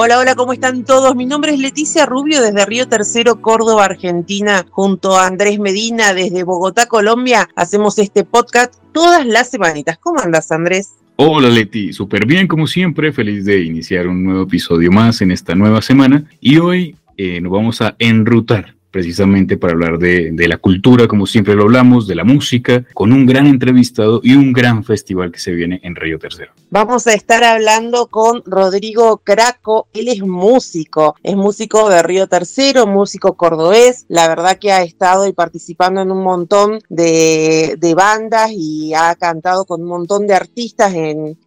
Hola, 0.00 0.20
hola, 0.20 0.36
¿cómo 0.36 0.52
están 0.52 0.84
todos? 0.84 1.16
Mi 1.16 1.26
nombre 1.26 1.52
es 1.52 1.58
Leticia 1.58 2.06
Rubio 2.06 2.40
desde 2.40 2.64
Río 2.64 2.86
Tercero, 2.86 3.40
Córdoba, 3.40 3.84
Argentina, 3.84 4.64
junto 4.70 5.16
a 5.16 5.26
Andrés 5.26 5.58
Medina 5.58 6.14
desde 6.14 6.44
Bogotá, 6.44 6.86
Colombia. 6.86 7.48
Hacemos 7.56 7.98
este 7.98 8.22
podcast 8.22 8.72
todas 8.92 9.26
las 9.26 9.50
semanitas. 9.50 9.98
¿Cómo 9.98 10.20
andas, 10.20 10.52
Andrés? 10.52 10.94
Hola 11.16 11.48
Leti, 11.48 11.92
súper 11.92 12.26
bien 12.26 12.46
como 12.46 12.68
siempre, 12.68 13.12
feliz 13.12 13.44
de 13.44 13.60
iniciar 13.60 14.06
un 14.06 14.22
nuevo 14.22 14.44
episodio 14.44 14.92
más 14.92 15.20
en 15.20 15.32
esta 15.32 15.56
nueva 15.56 15.82
semana 15.82 16.22
y 16.40 16.58
hoy 16.58 16.94
eh, 17.16 17.40
nos 17.40 17.50
vamos 17.50 17.82
a 17.82 17.96
enrutar 17.98 18.76
precisamente 18.90 19.56
para 19.56 19.74
hablar 19.74 19.98
de, 19.98 20.32
la 20.48 20.56
cultura, 20.56 21.06
como 21.06 21.26
siempre 21.26 21.54
lo 21.54 21.64
hablamos, 21.64 22.06
de 22.06 22.14
la 22.14 22.24
música, 22.24 22.84
con 22.94 23.12
un 23.12 23.26
gran 23.26 23.46
entrevistado 23.46 24.20
y 24.22 24.34
un 24.34 24.52
gran 24.52 24.82
festival 24.84 25.30
que 25.30 25.38
se 25.38 25.52
viene 25.52 25.80
en 25.82 25.94
Río 25.94 26.18
Tercero. 26.18 26.52
Vamos 26.70 27.06
a 27.06 27.14
estar 27.14 27.42
hablando 27.44 28.08
con 28.08 28.42
Rodrigo 28.44 29.22
Craco, 29.24 29.88
él 29.94 30.08
es 30.08 30.20
músico, 30.20 31.16
es 31.22 31.34
músico 31.34 31.88
de 31.88 32.02
Río 32.02 32.26
Tercero, 32.26 32.86
músico 32.86 33.38
cordobés, 33.38 34.04
la 34.08 34.28
verdad 34.28 34.58
que 34.58 34.70
ha 34.70 34.82
estado 34.82 35.26
y 35.26 35.32
participando 35.32 36.02
en 36.02 36.10
un 36.10 36.22
montón 36.22 36.80
de, 36.90 37.78
bandas 37.96 38.50
y 38.52 38.92
ha 38.92 39.14
cantado 39.14 39.64
con 39.64 39.80
un 39.80 39.88
montón 39.88 40.26
de 40.26 40.34
artistas 40.34 40.92
en, 40.92 41.38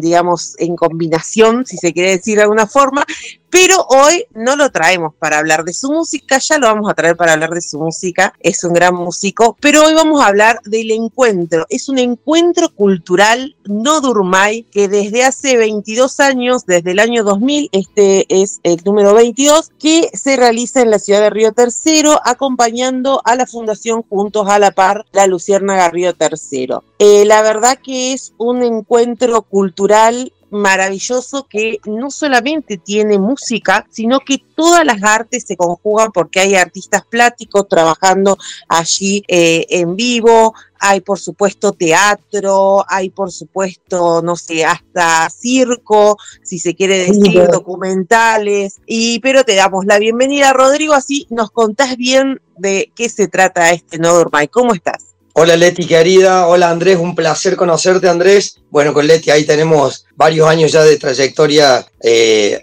digamos, 0.00 0.56
en 0.58 0.74
combinación, 0.74 1.64
si 1.64 1.76
se 1.76 1.92
quiere 1.92 2.10
decir 2.10 2.36
de 2.36 2.42
alguna 2.42 2.66
forma, 2.66 3.06
pero 3.50 3.86
hoy 3.88 4.26
no 4.34 4.56
lo 4.56 4.70
traemos 4.70 5.14
para 5.14 5.38
hablar 5.38 5.64
de 5.64 5.72
su 5.72 5.90
música, 5.90 6.38
ya 6.38 6.58
lo 6.58 6.66
vamos 6.66 6.90
a 6.90 6.94
traer 6.94 7.16
para 7.16 7.32
hablar 7.32 7.50
de 7.50 7.62
su 7.62 7.78
música, 7.78 8.34
es 8.40 8.62
un 8.64 8.72
gran 8.72 8.94
músico, 8.94 9.56
pero 9.60 9.84
hoy 9.84 9.94
vamos 9.94 10.20
a 10.20 10.26
hablar 10.26 10.60
del 10.64 10.90
encuentro, 10.90 11.64
es 11.70 11.88
un 11.88 11.98
encuentro 11.98 12.74
cultural 12.74 13.56
no 13.64 14.00
Que 14.70 14.88
desde 14.88 15.24
hace 15.24 15.56
22 15.56 16.20
años, 16.20 16.64
desde 16.66 16.92
el 16.92 16.98
año 16.98 17.22
2000, 17.22 17.68
este 17.72 18.26
es 18.28 18.60
el 18.62 18.80
número 18.84 19.14
22, 19.14 19.70
que 19.78 20.10
se 20.14 20.36
realiza 20.36 20.80
en 20.80 20.90
la 20.90 20.98
ciudad 20.98 21.20
de 21.20 21.30
Río 21.30 21.52
Tercero, 21.52 22.18
acompañando 22.24 23.20
a 23.24 23.34
la 23.34 23.46
Fundación 23.46 24.02
Juntos 24.02 24.48
a 24.48 24.58
la 24.58 24.70
Par, 24.70 25.04
la 25.12 25.26
Luciérnaga 25.26 25.90
Río 25.90 26.14
Tercero. 26.14 26.82
Eh, 26.98 27.24
la 27.26 27.42
verdad 27.42 27.78
que 27.82 28.12
es 28.12 28.32
un 28.38 28.62
encuentro 28.62 29.42
cultural 29.42 30.32
maravilloso 30.50 31.46
que 31.48 31.78
no 31.86 32.10
solamente 32.10 32.78
tiene 32.78 33.18
música, 33.18 33.86
sino 33.90 34.20
que 34.20 34.38
todas 34.54 34.84
las 34.84 35.02
artes 35.02 35.44
se 35.46 35.56
conjugan 35.56 36.10
porque 36.12 36.40
hay 36.40 36.54
artistas 36.54 37.02
plásticos 37.08 37.68
trabajando 37.68 38.36
allí 38.68 39.22
eh, 39.28 39.66
en 39.70 39.96
vivo, 39.96 40.54
hay 40.80 41.00
por 41.00 41.18
supuesto 41.18 41.72
teatro, 41.72 42.84
hay 42.88 43.10
por 43.10 43.32
supuesto, 43.32 44.22
no 44.22 44.36
sé, 44.36 44.64
hasta 44.64 45.28
circo, 45.30 46.16
si 46.42 46.58
se 46.58 46.74
quiere 46.74 46.98
decir, 46.98 47.46
documentales, 47.48 48.80
y 48.86 49.18
pero 49.20 49.44
te 49.44 49.54
damos 49.54 49.86
la 49.86 49.98
bienvenida, 49.98 50.52
Rodrigo, 50.52 50.94
así 50.94 51.26
nos 51.30 51.50
contás 51.50 51.96
bien 51.96 52.40
de 52.56 52.92
qué 52.94 53.08
se 53.08 53.28
trata 53.28 53.70
este 53.70 53.98
No 53.98 54.12
¿Cómo 54.50 54.74
estás? 54.74 55.07
Hola 55.40 55.56
Leti 55.56 55.86
querida, 55.86 56.48
hola 56.48 56.68
Andrés, 56.68 56.98
un 56.98 57.14
placer 57.14 57.54
conocerte 57.54 58.08
Andrés. 58.08 58.58
Bueno, 58.70 58.92
con 58.92 59.06
Leti 59.06 59.30
ahí 59.30 59.44
tenemos 59.44 60.04
varios 60.16 60.48
años 60.48 60.72
ya 60.72 60.82
de 60.82 60.96
trayectoria 60.96 61.86
eh, 62.02 62.60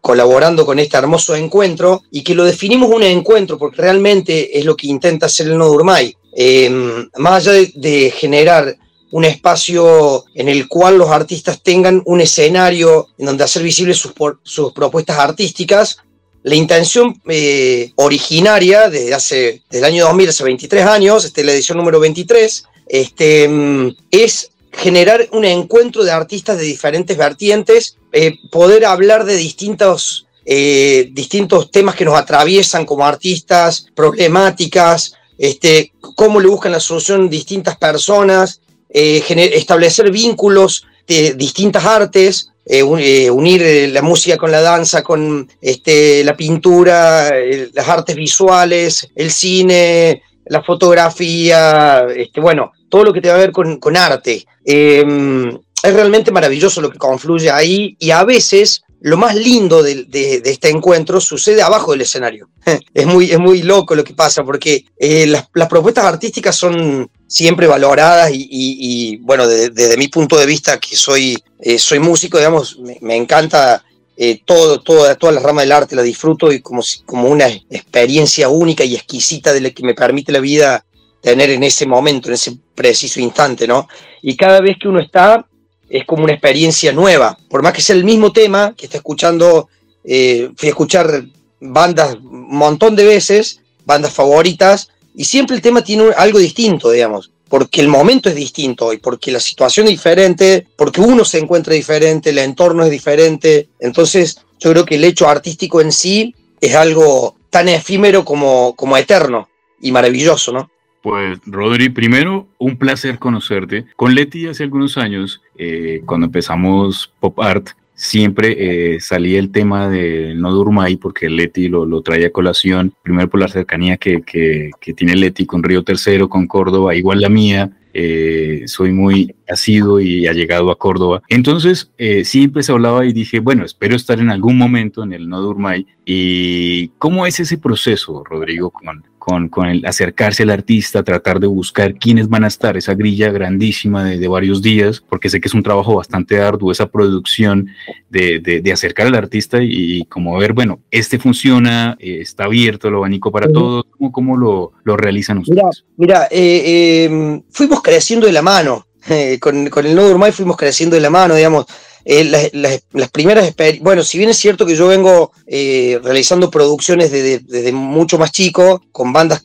colaborando 0.00 0.66
con 0.66 0.80
este 0.80 0.96
hermoso 0.96 1.36
encuentro 1.36 2.02
y 2.10 2.24
que 2.24 2.34
lo 2.34 2.42
definimos 2.42 2.90
un 2.90 3.04
encuentro 3.04 3.56
porque 3.56 3.82
realmente 3.82 4.58
es 4.58 4.64
lo 4.64 4.76
que 4.76 4.88
intenta 4.88 5.26
hacer 5.26 5.46
el 5.46 5.56
Nodo 5.56 5.74
Urmay. 5.74 6.16
Em, 6.34 7.08
más 7.18 7.46
allá 7.46 7.70
de, 7.72 8.10
generar 8.10 8.76
un 9.12 9.24
espacio 9.24 10.24
en 10.34 10.48
el 10.48 10.66
cual 10.66 10.98
los 10.98 11.08
artistas 11.08 11.62
tengan 11.62 12.02
un 12.04 12.20
escenario 12.20 13.10
en 13.16 13.26
donde 13.26 13.44
hacer 13.44 13.62
visibles 13.62 13.98
sus, 13.98 14.12
sus 14.42 14.72
propuestas 14.72 15.18
artísticas, 15.20 15.98
la 16.42 16.56
intención 16.56 17.20
eh, 17.28 17.92
originaria 17.96 18.88
desde 18.88 19.14
hace, 19.14 19.62
desde 19.70 19.78
el 19.78 19.92
año 19.92 20.04
2000, 20.06 20.28
hace 20.28 20.44
23 20.44 20.86
años, 20.86 21.24
este, 21.24 21.44
la 21.44 21.52
edición 21.52 21.78
número 21.78 22.00
23, 22.00 22.64
este, 22.88 23.48
mm, 23.48 23.96
es 24.10 24.50
generar 24.72 25.28
un 25.32 25.44
encuentro 25.44 26.02
de 26.02 26.10
artistas 26.10 26.58
de 26.58 26.64
diferentes 26.64 27.16
vertientes, 27.16 27.96
eh, 28.12 28.38
poder 28.50 28.84
hablar 28.84 29.24
de 29.24 29.36
distintos, 29.36 30.26
eh, 30.44 31.10
distintos 31.12 31.70
temas 31.70 31.94
que 31.94 32.04
nos 32.04 32.18
atraviesan 32.18 32.86
como 32.86 33.04
artistas, 33.04 33.86
problemáticas, 33.94 35.14
este, 35.38 35.92
cómo 36.16 36.40
le 36.40 36.48
buscan 36.48 36.72
la 36.72 36.80
solución 36.80 37.30
distintas 37.30 37.76
personas, 37.76 38.60
establecer 38.94 40.10
vínculos 40.10 40.84
de 41.06 41.32
distintas 41.32 41.84
artes, 41.86 42.51
eh, 42.64 42.84
eh, 42.98 43.30
unir 43.30 43.62
eh, 43.62 43.88
la 43.88 44.02
música 44.02 44.36
con 44.36 44.52
la 44.52 44.60
danza, 44.60 45.02
con 45.02 45.48
este, 45.60 46.22
la 46.22 46.36
pintura, 46.36 47.32
las 47.74 47.88
artes 47.88 48.14
visuales, 48.14 49.08
el 49.16 49.30
cine, 49.32 50.22
la 50.46 50.62
fotografía, 50.62 52.06
este, 52.14 52.40
bueno, 52.40 52.72
todo 52.88 53.04
lo 53.04 53.12
que 53.12 53.20
tiene 53.20 53.36
que 53.36 53.46
ver 53.46 53.78
con, 53.80 53.96
arte. 53.96 54.46
Em, 54.64 55.48
es 55.82 55.92
realmente 55.92 56.30
maravilloso 56.30 56.80
lo 56.80 56.90
que 56.90 56.98
confluye 56.98 57.50
ahí 57.50 57.96
y 57.98 58.10
a 58.10 58.22
veces 58.22 58.84
lo 59.00 59.16
más 59.16 59.34
lindo 59.34 59.82
de, 59.82 60.06
este 60.44 60.68
encuentro 60.68 61.20
sucede 61.20 61.62
abajo 61.62 61.90
del 61.90 62.02
escenario. 62.02 62.48
Es 62.94 63.06
muy, 63.06 63.32
es 63.32 63.40
muy 63.40 63.62
loco 63.62 63.96
lo 63.96 64.04
que 64.04 64.14
pasa 64.14 64.44
porque 64.44 64.84
las, 65.00 65.48
propuestas 65.68 66.04
artísticas 66.04 66.54
son 66.54 67.10
siempre 67.32 67.66
valoradas 67.66 68.30
y, 68.34 69.16
bueno, 69.22 69.48
desde, 69.48 69.96
mi 69.96 70.08
punto 70.08 70.36
de 70.36 70.44
vista, 70.44 70.78
que 70.78 70.94
soy, 70.96 71.42
eh, 71.60 71.78
soy 71.78 71.98
músico, 71.98 72.36
digamos, 72.36 72.78
me, 73.00 73.16
encanta 73.16 73.82
eh, 74.18 74.42
todo, 74.44 74.82
todo, 74.82 75.16
toda 75.16 75.32
la 75.32 75.40
rama 75.40 75.62
del 75.62 75.72
arte, 75.72 75.96
la 75.96 76.02
disfruto 76.02 76.52
y 76.52 76.60
como, 76.60 76.82
como 77.06 77.28
una 77.28 77.46
experiencia 77.48 78.50
única 78.50 78.84
y 78.84 78.96
exquisita 78.96 79.54
de 79.54 79.62
la 79.62 79.70
que 79.70 79.82
me 79.82 79.94
permite 79.94 80.30
la 80.30 80.40
vida 80.40 80.84
tener 81.22 81.48
en 81.48 81.62
ese 81.62 81.86
momento, 81.86 82.28
en 82.28 82.34
ese 82.34 82.58
preciso 82.74 83.18
instante, 83.18 83.66
¿no? 83.66 83.88
Y 84.20 84.36
cada 84.36 84.60
vez 84.60 84.76
que 84.78 84.88
uno 84.88 85.00
está, 85.00 85.46
es 85.88 86.04
como 86.04 86.24
una 86.24 86.34
experiencia 86.34 86.92
nueva, 86.92 87.38
por 87.48 87.62
más 87.62 87.72
que 87.72 87.80
sea 87.80 87.96
el 87.96 88.04
mismo 88.04 88.30
tema 88.30 88.74
que 88.76 88.84
está 88.84 88.98
escuchando, 88.98 89.70
eh, 90.04 90.50
fui 90.54 90.68
a 90.68 90.72
escuchar 90.72 91.24
bandas 91.60 92.16
un 92.16 92.58
montón 92.58 92.94
de 92.94 93.06
veces, 93.06 93.62
bandas 93.86 94.12
favoritas, 94.12 94.90
y 95.14 95.24
siempre 95.24 95.56
el 95.56 95.62
tema 95.62 95.82
tiene 95.82 96.10
algo 96.16 96.38
distinto, 96.38 96.90
digamos, 96.90 97.30
porque 97.48 97.80
el 97.80 97.88
momento 97.88 98.28
es 98.28 98.34
distinto 98.34 98.92
y 98.92 98.98
porque 98.98 99.30
la 99.30 99.40
situación 99.40 99.86
es 99.86 99.92
diferente, 99.92 100.66
porque 100.76 101.00
uno 101.00 101.24
se 101.24 101.38
encuentra 101.38 101.74
diferente, 101.74 102.30
el 102.30 102.38
entorno 102.38 102.84
es 102.84 102.90
diferente. 102.90 103.68
Entonces, 103.78 104.40
yo 104.58 104.70
creo 104.70 104.84
que 104.86 104.94
el 104.94 105.04
hecho 105.04 105.28
artístico 105.28 105.80
en 105.80 105.92
sí 105.92 106.34
es 106.60 106.74
algo 106.74 107.36
tan 107.50 107.68
efímero 107.68 108.24
como, 108.24 108.74
como 108.74 108.96
eterno 108.96 109.48
y 109.80 109.92
maravilloso, 109.92 110.52
¿no? 110.52 110.70
Pues 111.02 111.40
Rodri, 111.44 111.88
primero 111.88 112.46
un 112.58 112.78
placer 112.78 113.18
conocerte. 113.18 113.86
Con 113.96 114.14
Leti 114.14 114.46
hace 114.46 114.62
algunos 114.62 114.96
años, 114.96 115.42
eh, 115.58 116.00
cuando 116.06 116.26
empezamos 116.26 117.12
Pop 117.18 117.40
Art, 117.40 117.70
siempre 118.02 118.94
eh, 118.94 119.00
salía 119.00 119.38
el 119.38 119.52
tema 119.52 119.88
de 119.88 120.34
no 120.34 120.50
Durmay 120.50 120.96
porque 120.96 121.30
Leti 121.30 121.68
lo, 121.68 121.86
lo 121.86 122.02
trae 122.02 122.26
a 122.26 122.32
colación, 122.32 122.92
primero 123.00 123.30
por 123.30 123.38
la 123.38 123.46
cercanía 123.46 123.96
que, 123.96 124.22
que, 124.22 124.72
que, 124.80 124.92
tiene 124.92 125.14
Leti 125.14 125.46
con 125.46 125.62
Río 125.62 125.84
Tercero, 125.84 126.28
con 126.28 126.48
Córdoba, 126.48 126.96
igual 126.96 127.20
la 127.20 127.28
mía. 127.28 127.70
Eh, 127.94 128.62
soy 128.66 128.90
muy 128.90 129.34
asido 129.46 130.00
y 130.00 130.26
ha 130.26 130.32
llegado 130.32 130.72
a 130.72 130.78
Córdoba. 130.78 131.22
Entonces, 131.28 131.92
eh, 131.98 132.24
siempre 132.24 132.62
se 132.62 132.72
hablaba 132.72 133.04
y 133.04 133.12
dije, 133.12 133.38
bueno, 133.38 133.64
espero 133.64 133.94
estar 133.94 134.18
en 134.18 134.30
algún 134.30 134.58
momento 134.58 135.04
en 135.04 135.12
el 135.12 135.28
No 135.28 135.40
Durmay. 135.40 135.86
¿Y 136.04 136.88
cómo 136.98 137.26
es 137.26 137.38
ese 137.38 137.58
proceso, 137.58 138.24
Rodrigo, 138.24 138.70
con, 138.70 139.04
con, 139.24 139.48
con, 139.48 139.68
el 139.68 139.86
acercarse 139.86 140.42
al 140.42 140.50
artista, 140.50 141.04
tratar 141.04 141.38
de 141.38 141.46
buscar 141.46 141.94
quiénes 141.94 142.28
van 142.28 142.42
a 142.42 142.48
estar, 142.48 142.76
esa 142.76 142.94
grilla 142.94 143.30
grandísima 143.30 144.02
de, 144.02 144.18
de 144.18 144.26
varios 144.26 144.60
días, 144.62 145.00
porque 145.08 145.30
sé 145.30 145.40
que 145.40 145.46
es 145.46 145.54
un 145.54 145.62
trabajo 145.62 145.94
bastante 145.94 146.40
arduo, 146.40 146.72
esa 146.72 146.86
producción 146.86 147.68
de, 148.10 148.40
de, 148.40 148.72
acercar 148.72 149.06
al 149.06 149.14
artista 149.14 149.58
y, 149.62 150.04
como 150.06 150.36
ver, 150.38 150.54
bueno, 150.54 150.80
este 150.90 151.20
funciona, 151.20 151.96
eh, 152.00 152.18
está 152.20 152.46
abierto 152.46 152.88
el 152.88 152.96
abanico 152.96 153.30
para 153.30 153.48
todos, 153.48 153.84
¿cómo, 153.96 154.10
cómo 154.10 154.36
lo, 154.36 154.72
lo, 154.82 154.96
realizan 154.96 155.38
ustedes? 155.38 155.84
Mira, 155.96 156.26
mira 156.26 156.28
eh, 156.32 157.04
em, 157.04 157.42
fuimos 157.48 157.80
creciendo 157.80 158.26
de 158.26 158.32
la 158.32 158.42
mano, 158.42 158.88
con, 159.40 159.68
con, 159.68 159.86
el 159.86 159.94
Nodo 159.94 160.10
Urmay 160.10 160.32
fuimos 160.32 160.56
creciendo 160.56 160.96
de 160.96 161.00
la 161.00 161.10
mano, 161.10 161.36
digamos, 161.36 161.66
Eh, 162.04 162.50
las, 162.52 163.10
primeras 163.10 163.54
bueno, 163.80 164.02
si 164.02 164.18
bien 164.18 164.30
es 164.30 164.36
cierto 164.36 164.66
que 164.66 164.74
yo 164.74 164.88
vengo 164.88 165.32
eh, 165.46 166.00
realizando 166.02 166.50
producciones 166.50 167.12
desde, 167.12 167.72
mucho 167.72 168.18
más 168.18 168.32
chico, 168.32 168.82
con 168.90 169.12
bandas 169.12 169.44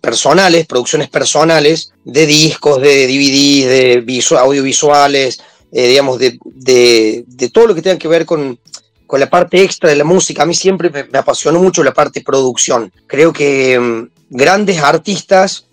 personales, 0.00 0.66
producciones 0.66 1.08
personales, 1.08 1.92
de 2.04 2.26
discos, 2.26 2.80
de 2.80 3.06
DVDs, 3.06 3.66
de 3.68 4.38
audiovisuales, 4.38 5.40
eh, 5.72 5.88
digamos, 5.88 6.18
de, 6.18 6.38
todo 7.52 7.66
lo 7.66 7.74
que 7.74 7.82
tenga 7.82 7.98
que 7.98 8.08
ver 8.08 8.24
con, 8.24 8.58
con 9.06 9.20
la 9.20 9.28
parte 9.28 9.62
extra 9.62 9.90
de 9.90 9.96
la 9.96 10.04
música. 10.04 10.42
A 10.42 10.46
mí 10.46 10.54
siempre 10.54 10.88
me, 10.88 11.18
apasionó 11.18 11.60
mucho 11.60 11.84
la 11.84 11.92
parte 11.92 12.22
producción. 12.22 12.90
Creo 13.06 13.32
que 13.32 13.78
mm, 13.78 14.08
grandes 14.30 14.78
artistas 14.78 15.66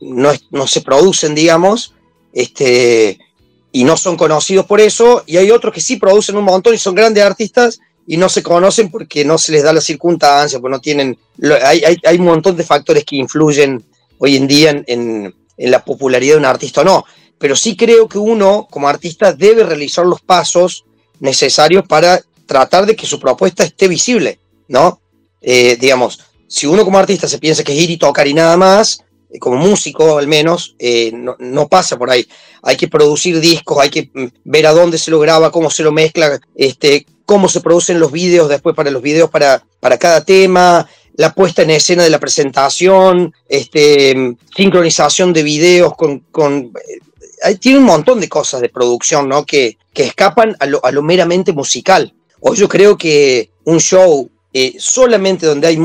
no, 0.00 0.32
no 0.50 0.66
se 0.66 0.80
producen, 0.80 1.34
digamos, 1.36 1.94
este, 2.32 3.18
y 3.74 3.82
no 3.82 3.96
son 3.96 4.16
conocidos 4.16 4.66
por 4.66 4.80
eso, 4.80 5.24
y 5.26 5.36
hay 5.36 5.50
otros 5.50 5.74
que 5.74 5.80
sí 5.80 5.96
producen 5.96 6.36
un 6.36 6.44
montón 6.44 6.74
y 6.74 6.78
son 6.78 6.94
grandes 6.94 7.24
artistas 7.24 7.80
y 8.06 8.16
no 8.16 8.28
se 8.28 8.40
conocen 8.40 8.88
porque 8.88 9.24
no 9.24 9.36
se 9.36 9.50
les 9.50 9.64
da 9.64 9.72
la 9.72 9.80
circunstancia, 9.80 10.60
porque 10.60 10.70
no 10.70 10.80
tienen, 10.80 11.18
hay, 11.60 11.82
hay, 12.04 12.18
un 12.18 12.26
montón 12.26 12.56
de 12.56 12.62
factores 12.62 13.04
que 13.04 13.16
influyen 13.16 13.84
hoy 14.18 14.36
en 14.36 14.46
día 14.46 14.70
en, 14.70 14.84
en, 14.86 15.34
la 15.70 15.84
popularidad 15.84 16.34
de 16.34 16.38
un 16.38 16.44
artista 16.44 16.82
o 16.82 16.84
no, 16.84 17.04
pero 17.36 17.56
sí 17.56 17.76
creo 17.76 18.08
que 18.08 18.16
uno 18.16 18.68
como 18.70 18.88
artista 18.88 19.32
debe 19.32 19.64
realizar 19.64 20.06
los 20.06 20.20
pasos 20.20 20.84
necesarios 21.18 21.84
para 21.88 22.22
tratar 22.46 22.86
de 22.86 22.94
que 22.94 23.06
su 23.06 23.18
propuesta 23.18 23.64
esté 23.64 23.88
visible, 23.88 24.38
¿no? 24.68 25.00
Eh, 25.40 25.76
digamos, 25.80 26.20
si 26.46 26.68
uno 26.68 26.84
como 26.84 27.00
artista 27.00 27.26
se 27.26 27.40
piensa 27.40 27.64
que 27.64 27.72
es 27.72 27.82
ir 27.82 27.90
y 27.90 27.96
tocar 27.96 28.28
y 28.28 28.34
nada 28.34 28.56
más, 28.56 29.03
como 29.38 29.56
músico 29.56 30.18
al 30.18 30.26
menos, 30.28 30.74
eh, 30.78 31.12
no, 31.12 31.68
pasa 31.68 31.96
por 31.96 32.10
ahí. 32.10 32.26
Hay 32.62 32.76
que 32.76 32.88
producir 32.88 33.40
discos, 33.40 33.78
hay 33.80 33.90
que 33.90 34.10
mm, 34.12 34.26
ver 34.44 34.66
a 34.66 34.72
dónde 34.72 34.98
se 34.98 35.10
lo 35.10 35.18
graba, 35.20 35.50
cómo 35.50 35.70
se 35.70 35.82
lo 35.82 35.92
mezcla, 35.92 36.40
este, 36.54 37.06
cómo 37.26 37.48
se 37.48 37.60
producen 37.60 38.00
los 38.00 38.12
vídeos 38.12 38.48
después 38.48 38.74
para 38.76 38.90
los 38.90 39.02
vídeos 39.02 39.30
para, 39.30 39.64
para 39.80 39.98
cada 39.98 40.24
tema, 40.24 40.88
la 41.16 41.32
puesta 41.32 41.62
en 41.62 41.70
escena 41.70 42.02
de 42.02 42.10
la 42.10 42.20
presentación, 42.20 43.32
este, 43.48 44.36
sincronización 44.56 45.32
de 45.32 45.42
videos 45.42 45.94
con... 45.96 46.20
con 46.30 46.72
eh, 46.88 47.56
tiene 47.60 47.78
un 47.78 47.84
montón 47.84 48.20
de 48.20 48.28
cosas 48.28 48.62
de 48.62 48.70
producción 48.70 49.28
¿no? 49.28 49.44
que, 49.44 49.76
que 49.92 50.04
escapan 50.04 50.56
a 50.60 50.66
lo, 50.66 50.82
a 50.82 50.90
lo 50.90 51.02
meramente 51.02 51.52
musical. 51.52 52.14
Hoy 52.40 52.56
yo 52.56 52.68
creo 52.68 52.96
que 52.96 53.50
un 53.64 53.80
show 53.80 54.30
eh, 54.56 54.76
solamente 54.78 55.46
donde 55.46 55.66
hay 55.66 55.78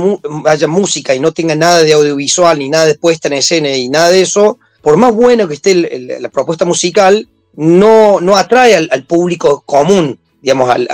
haya 0.45 0.67
música 0.67 1.15
y 1.15 1.19
no 1.19 1.31
tenga 1.31 1.55
nada 1.55 1.81
de 1.81 1.91
audiovisual, 1.91 2.59
ni 2.59 2.69
nada 2.69 2.85
de 2.85 2.93
puesta 2.93 3.27
en 3.27 3.33
escena 3.33 3.75
y 3.75 3.89
nada 3.89 4.11
de 4.11 4.21
eso, 4.21 4.59
por 4.83 4.95
más 4.95 5.11
bueno 5.11 5.47
que 5.47 5.55
esté 5.55 5.73
la 6.19 6.29
propuesta 6.29 6.65
musical, 6.65 7.27
no, 7.55 8.21
no 8.21 8.37
atrae 8.37 8.75
al, 8.75 9.03
público 9.05 9.63
común, 9.65 10.19
digamos, 10.39 10.69
al, 10.69 10.87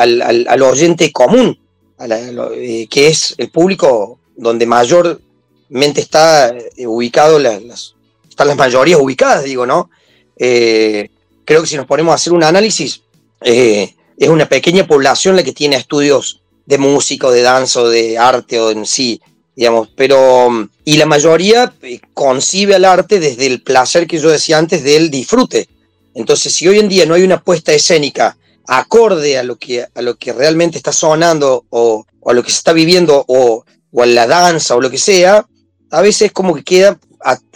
al, 0.48 0.62
oyente 0.62 1.12
común, 1.12 1.60
eh, 2.00 2.88
que 2.89 3.07
es 3.07 3.36
el 3.38 3.50
público 3.50 4.19
donde 4.38 4.66
mayormente 4.66 6.00
está 6.00 6.56
eh, 6.57 6.88
ubicado, 6.88 7.39
las, 7.39 7.94
están 8.30 8.48
las 8.48 8.56
mayorías 8.56 9.01
ubicadas, 9.01 9.44
digo, 9.44 9.66
¿no? 9.66 9.89
creo 10.38 11.62
que 11.62 11.68
si 11.68 11.75
nos 11.75 11.88
ponemos 11.88 12.13
a 12.13 12.16
hacer 12.16 12.31
un 12.31 12.44
análisis, 12.44 13.01
es 13.42 14.30
una 14.30 14.48
pequeña 14.48 14.88
población 14.88 15.36
la 15.36 15.44
que 15.44 15.51
tiene 15.51 15.75
estudios 15.75 16.42
de 16.66 16.78
música 16.78 17.28
o 17.28 17.32
de 17.32 17.42
danza 17.42 17.82
o 17.82 17.90
de 17.90 18.18
arte 18.18 18.60
o 18.60 18.72
en 18.72 18.86
sí, 18.86 19.22
digamos, 19.56 19.90
pero 19.96 20.70
y 20.84 20.98
la 20.98 21.06
mayoría 21.06 21.74
eh, 21.82 22.00
concibe 22.14 22.76
al 22.76 22.86
arte 22.86 23.20
desde 23.20 23.46
el 23.48 23.62
placer 23.62 24.08
que 24.08 24.20
yo 24.20 24.30
decía 24.30 24.58
antes 24.58 24.84
del 24.84 25.10
disfrute. 25.10 25.70
Entonces, 26.14 26.54
si 26.54 26.68
hoy 26.68 26.80
en 26.80 26.90
día 26.90 27.06
no 27.06 27.14
hay 27.14 27.24
una 27.24 27.42
puesta 27.42 27.74
escénica 27.74 28.38
acorde 28.68 29.38
a 29.38 29.44
lo 29.44 29.58
que, 29.58 29.86
a 29.94 30.02
lo 30.02 30.16
que 30.16 30.34
realmente 30.34 30.78
está 30.78 30.92
sonando 30.92 31.66
o, 31.70 32.06
a 32.26 32.34
lo 32.34 32.44
que 32.44 32.52
se 32.52 32.58
está 32.58 32.74
viviendo 32.74 33.24
o, 33.28 33.66
o, 33.92 34.04
a 34.04 34.06
la 34.06 34.26
danza 34.26 34.76
o 34.76 34.82
lo 34.82 34.90
que 34.90 34.98
sea, 34.98 35.46
a 35.92 36.02
veces 36.02 36.32
como 36.32 36.56
que 36.56 36.64
queda 36.64 37.00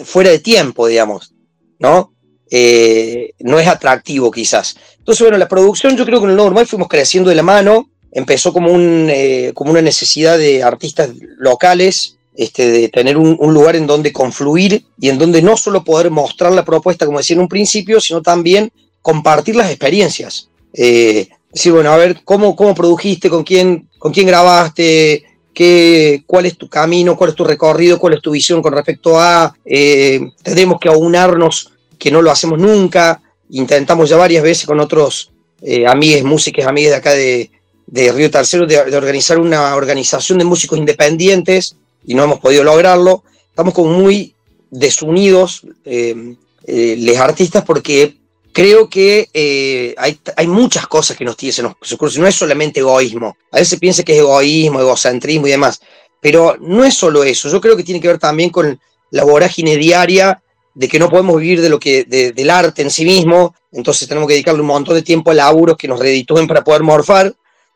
fuera 0.04 0.30
de 0.30 0.40
tiempo, 0.40 0.88
digamos, 0.88 1.34
¿no? 1.80 2.14
Eh, 2.52 3.34
no 3.40 3.60
es 3.60 3.68
atractivo 3.68 4.32
quizás. 4.32 4.76
Entonces, 4.98 5.22
bueno, 5.22 5.38
la 5.38 5.48
producción 5.48 5.96
yo 5.96 6.06
creo 6.06 6.20
que 6.20 6.26
en 6.26 6.32
el 6.32 6.38
normal 6.38 6.68
fuimos 6.68 6.88
creciendo 6.88 7.30
de 7.30 7.36
la 7.36 7.44
mano, 7.44 7.90
empezó 8.12 8.54
como, 8.54 8.72
un, 8.72 9.08
eh, 9.10 9.52
como 9.54 9.72
una 9.72 9.82
necesidad 9.82 10.38
de 10.38 10.64
artistas 10.64 11.10
locales, 11.38 12.18
este, 12.36 12.72
de 12.72 12.90
tener 12.90 13.18
un, 13.18 13.36
lugar 13.54 13.76
en 13.76 13.86
donde 13.86 14.14
confluir 14.14 14.86
y 15.00 15.10
en 15.10 15.18
donde 15.18 15.42
no 15.42 15.58
solo 15.58 15.84
poder 15.84 16.10
mostrar 16.10 16.54
la 16.54 16.64
propuesta, 16.64 17.06
como 17.06 17.18
decía 17.18 17.36
en 17.36 17.42
un 17.42 17.50
principio, 17.50 18.00
sino 18.00 18.22
también 18.22 18.72
compartir 19.02 19.56
las 19.56 19.70
experiencias. 19.70 20.50
Eh, 20.74 21.28
decir, 21.52 21.74
bueno, 21.74 21.92
a 21.92 21.98
ver, 21.98 22.22
¿cómo, 22.24 22.56
cómo 22.56 22.74
produjiste? 22.74 23.30
¿Con 23.30 23.44
quién, 23.44 23.90
con 23.98 24.14
quién 24.14 24.28
grabaste? 24.28 25.26
Qué, 25.54 26.24
cuál 26.26 26.46
es 26.46 26.58
tu 26.58 26.70
camino, 26.70 27.18
cuál 27.18 27.32
es 27.32 27.36
tu 27.36 27.44
recorrido, 27.44 28.00
cuál 28.00 28.14
es 28.14 28.22
tu 28.22 28.32
visión 28.32 28.62
con 28.62 28.72
respecto 28.72 29.20
a, 29.20 29.54
eh, 29.66 30.22
tenemos 30.42 30.80
que 30.80 30.88
aunarnos, 30.88 31.74
que 31.98 32.12
no 32.12 32.22
lo 32.22 32.32
hacemos 32.32 32.58
nunca, 32.58 33.22
intentamos 33.50 34.10
ya 34.10 34.16
varias 34.16 34.44
veces 34.44 34.66
con 34.66 34.80
otros 34.80 35.32
eh, 35.62 35.86
amigues, 35.86 36.24
músicos, 36.24 36.66
amigues 36.66 36.92
de 36.92 36.96
acá 36.96 37.12
de, 37.12 37.52
de 37.92 38.12
Río 38.12 38.30
Tercero 38.30 38.68
de, 38.68 38.80
organizar 38.96 39.40
una 39.40 39.76
organización 39.76 40.38
de 40.38 40.46
músicos 40.46 40.78
independientes 40.78 41.76
y 42.06 42.14
no 42.14 42.24
hemos 42.24 42.40
podido 42.40 42.64
lograrlo. 42.64 43.24
Estamos 43.50 43.74
como 43.74 43.92
muy 43.92 44.36
desunidos 44.70 45.64
eh, 45.86 46.36
eh 46.66 46.96
los 47.00 47.18
artistas 47.18 47.64
porque 47.66 48.18
creo 48.54 48.90
que 48.90 49.30
eh, 49.34 49.96
hay, 49.98 50.20
hay, 50.36 50.48
muchas 50.48 50.86
cosas 50.88 51.18
que 51.18 51.26
nos 51.26 51.36
tienen, 51.36 51.72
no 52.18 52.28
es 52.28 52.36
solamente 52.36 52.80
egoísmo. 52.80 53.36
A 53.52 53.58
veces 53.58 53.70
se 53.70 53.78
piensa 53.78 54.04
que 54.04 54.14
es 54.14 54.20
egoísmo, 54.20 54.80
egocentrismo 54.80 55.48
y 55.48 55.52
demás, 55.52 55.82
pero 56.22 56.58
no 56.60 56.84
es 56.84 56.94
solo 56.94 57.24
eso. 57.24 57.50
Yo 57.50 57.60
creo 57.60 57.76
que 57.76 57.84
tiene 57.84 58.02
que 58.02 58.08
ver 58.08 58.20
también 58.20 58.52
con 58.52 58.80
la 59.10 59.24
vorágine 59.24 59.78
diaria 59.78 60.44
de 60.76 60.88
que 60.88 61.00
no 61.00 61.10
podemos 61.10 61.42
vivir 61.42 61.62
de 61.62 61.70
lo 61.70 61.80
que, 61.80 62.04
del 62.06 62.50
arte 62.52 62.84
en 62.84 62.92
sí 62.92 63.04
mismo, 63.04 63.56
entonces 63.72 64.08
tenemos 64.08 64.28
que 64.28 64.34
dedicarle 64.34 64.62
un 64.62 64.68
montón 64.68 64.96
de 64.96 65.02
tiempo 65.02 65.32
a 65.32 65.34
laburos 65.34 65.76
que 65.76 65.88
nos 65.88 66.00
reditúen 66.00 66.48
para 66.48 66.64
poder 66.64 66.84
morfar, 66.84 67.34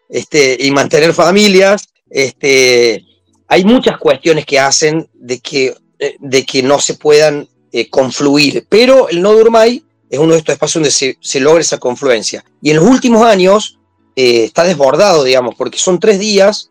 este, 0.10 0.58
y 0.60 0.72
mantener 0.72 1.14
familias. 1.14 1.88
Este, 2.10 3.06
hay 3.48 3.66
muchas 3.66 3.98
cuestiones 3.98 4.46
que 4.46 4.60
hacen 4.60 5.08
de 5.14 5.40
que, 5.40 5.76
eh, 6.00 6.16
de 6.20 6.46
que 6.46 6.64
no 6.64 6.80
se 6.80 6.96
puedan 6.96 7.48
eh, 7.72 7.90
confluir, 7.90 8.66
pero 8.70 9.10
el 9.10 9.22
no 9.22 9.34
Durmay 9.34 9.84
es 10.10 10.20
uno 10.20 10.34
de 10.34 10.40
estos 10.40 10.54
espacios 10.54 10.84
donde 10.84 11.18
se, 11.20 11.40
logra 11.40 11.62
esa 11.62 11.80
confluencia. 11.80 12.44
Y 12.62 12.70
en 12.70 12.78
los 12.78 12.86
últimos 12.86 13.26
años 13.26 13.80
eh, 14.16 14.44
está 14.44 14.64
desbordado, 14.64 15.24
digamos, 15.24 15.56
porque 15.56 15.80
son 15.80 16.00
tres 16.00 16.20
días. 16.20 16.70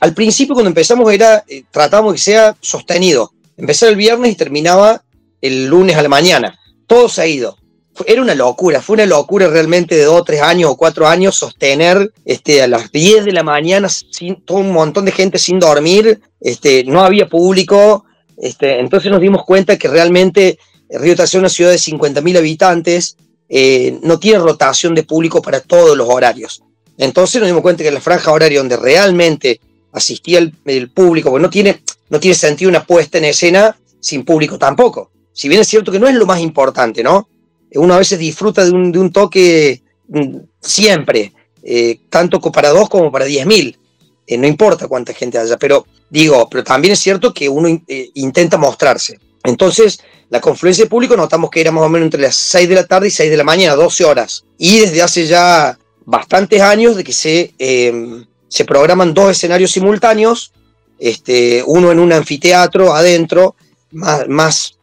al 0.00 0.14
principio, 0.14 0.54
cuando 0.54 0.68
empezamos, 0.68 1.12
era 1.12 1.44
tratamos 1.70 2.14
que 2.14 2.20
sea 2.20 2.56
sostenido. 2.60 3.32
Empezar 3.56 3.88
el 3.88 3.96
viernes 3.96 4.32
y 4.32 4.36
terminaba 4.36 5.02
el 5.40 5.66
lunes 5.66 5.96
a 5.96 6.02
la 6.02 6.08
mañana. 6.08 6.58
Todo 6.86 7.08
se 7.08 7.22
ha 7.22 7.26
ido 7.26 7.59
era 8.06 8.22
una 8.22 8.34
locura, 8.34 8.80
fue 8.80 8.94
una 8.94 9.06
locura 9.06 9.48
realmente 9.48 9.94
de 9.94 10.04
dos, 10.04 10.24
tres 10.24 10.42
años 10.42 10.70
o 10.70 10.76
cuatro 10.76 11.06
años 11.06 11.36
sostener 11.36 12.12
este, 12.24 12.62
a 12.62 12.68
las 12.68 12.90
10 12.92 13.24
de 13.24 13.32
la 13.32 13.42
mañana 13.42 13.88
sin, 13.88 14.42
todo 14.44 14.58
un 14.58 14.72
montón 14.72 15.04
de 15.04 15.12
gente 15.12 15.38
sin 15.38 15.58
dormir, 15.58 16.20
este, 16.40 16.84
no 16.84 17.02
había 17.02 17.28
público, 17.28 18.04
este, 18.36 18.80
entonces 18.80 19.10
nos 19.10 19.20
dimos 19.20 19.44
cuenta 19.44 19.76
que 19.76 19.88
realmente 19.88 20.58
Río 20.88 21.14
Tercero 21.14 21.40
es 21.40 21.42
una 21.42 21.48
ciudad 21.48 21.70
de 21.70 21.78
50.000 21.78 22.38
habitantes, 22.38 23.16
eh, 23.48 23.98
no 24.02 24.18
tiene 24.18 24.38
rotación 24.38 24.94
de 24.94 25.02
público 25.02 25.42
para 25.42 25.60
todos 25.60 25.96
los 25.96 26.08
horarios. 26.08 26.62
Entonces 26.98 27.40
nos 27.40 27.48
dimos 27.48 27.62
cuenta 27.62 27.82
que 27.82 27.90
la 27.90 28.00
franja 28.00 28.32
horaria 28.32 28.58
donde 28.58 28.76
realmente 28.76 29.60
asistía 29.92 30.38
el, 30.38 30.90
público, 30.90 31.30
pues 31.30 31.42
no 31.42 31.50
tiene, 31.50 31.82
no 32.08 32.20
tiene 32.20 32.34
sentido 32.34 32.68
una 32.68 32.84
puesta 32.84 33.18
en 33.18 33.24
escena 33.24 33.76
sin 34.00 34.24
público 34.24 34.58
tampoco. 34.58 35.10
Si 35.32 35.48
bien 35.48 35.60
es 35.60 35.68
cierto 35.68 35.90
que 35.90 35.98
no 35.98 36.08
es 36.08 36.14
lo 36.14 36.26
más 36.26 36.40
importante, 36.40 37.02
¿no? 37.02 37.28
Uno 37.74 37.94
a 37.94 37.98
veces 37.98 38.18
disfruta 38.18 38.64
de 38.64 38.70
un, 38.70 38.92
de 38.92 38.98
un 38.98 39.12
toque 39.12 39.82
mm, 40.08 40.36
siempre, 40.60 41.32
eh, 41.62 42.00
tanto 42.08 42.40
para 42.40 42.70
dos 42.70 42.88
como 42.88 43.12
para 43.12 43.24
diez 43.24 43.46
mil. 43.46 43.78
Eh, 44.26 44.38
no 44.38 44.46
importa 44.46 44.88
cuánta 44.88 45.12
gente 45.12 45.38
haya, 45.38 45.56
pero 45.56 45.86
digo, 46.08 46.48
pero 46.48 46.62
también 46.62 46.92
es 46.92 47.00
cierto 47.00 47.34
que 47.34 47.48
uno 47.48 47.68
eh, 47.86 48.10
intenta 48.14 48.56
mostrarse. 48.56 49.18
Entonces, 49.42 50.00
la 50.28 50.40
confluencia 50.40 50.84
de 50.84 50.90
público 50.90 51.16
notamos 51.16 51.50
que 51.50 51.60
era 51.60 51.72
más 51.72 51.84
o 51.84 51.88
menos 51.88 52.06
entre 52.06 52.20
las 52.20 52.36
6 52.36 52.68
de 52.68 52.74
la 52.74 52.86
tarde 52.86 53.08
y 53.08 53.10
6 53.10 53.30
de 53.30 53.36
la 53.36 53.44
mañana, 53.44 53.74
12 53.74 54.04
horas. 54.04 54.44
Y 54.58 54.80
desde 54.80 55.02
hace 55.02 55.26
ya 55.26 55.78
bastantes 56.04 56.60
años 56.60 56.96
de 56.96 57.04
que 57.04 57.12
se, 57.12 57.54
em, 57.58 58.24
se 58.48 58.64
programan 58.64 59.14
dos 59.14 59.30
escenarios 59.30 59.72
simultáneos, 59.72 60.52
este, 60.98 61.62
uno 61.66 61.90
en 61.90 61.98
un 61.98 62.12
anfiteatro 62.12 62.94
adentro, 62.94 63.56
más, 63.90 64.28
más 64.28 64.76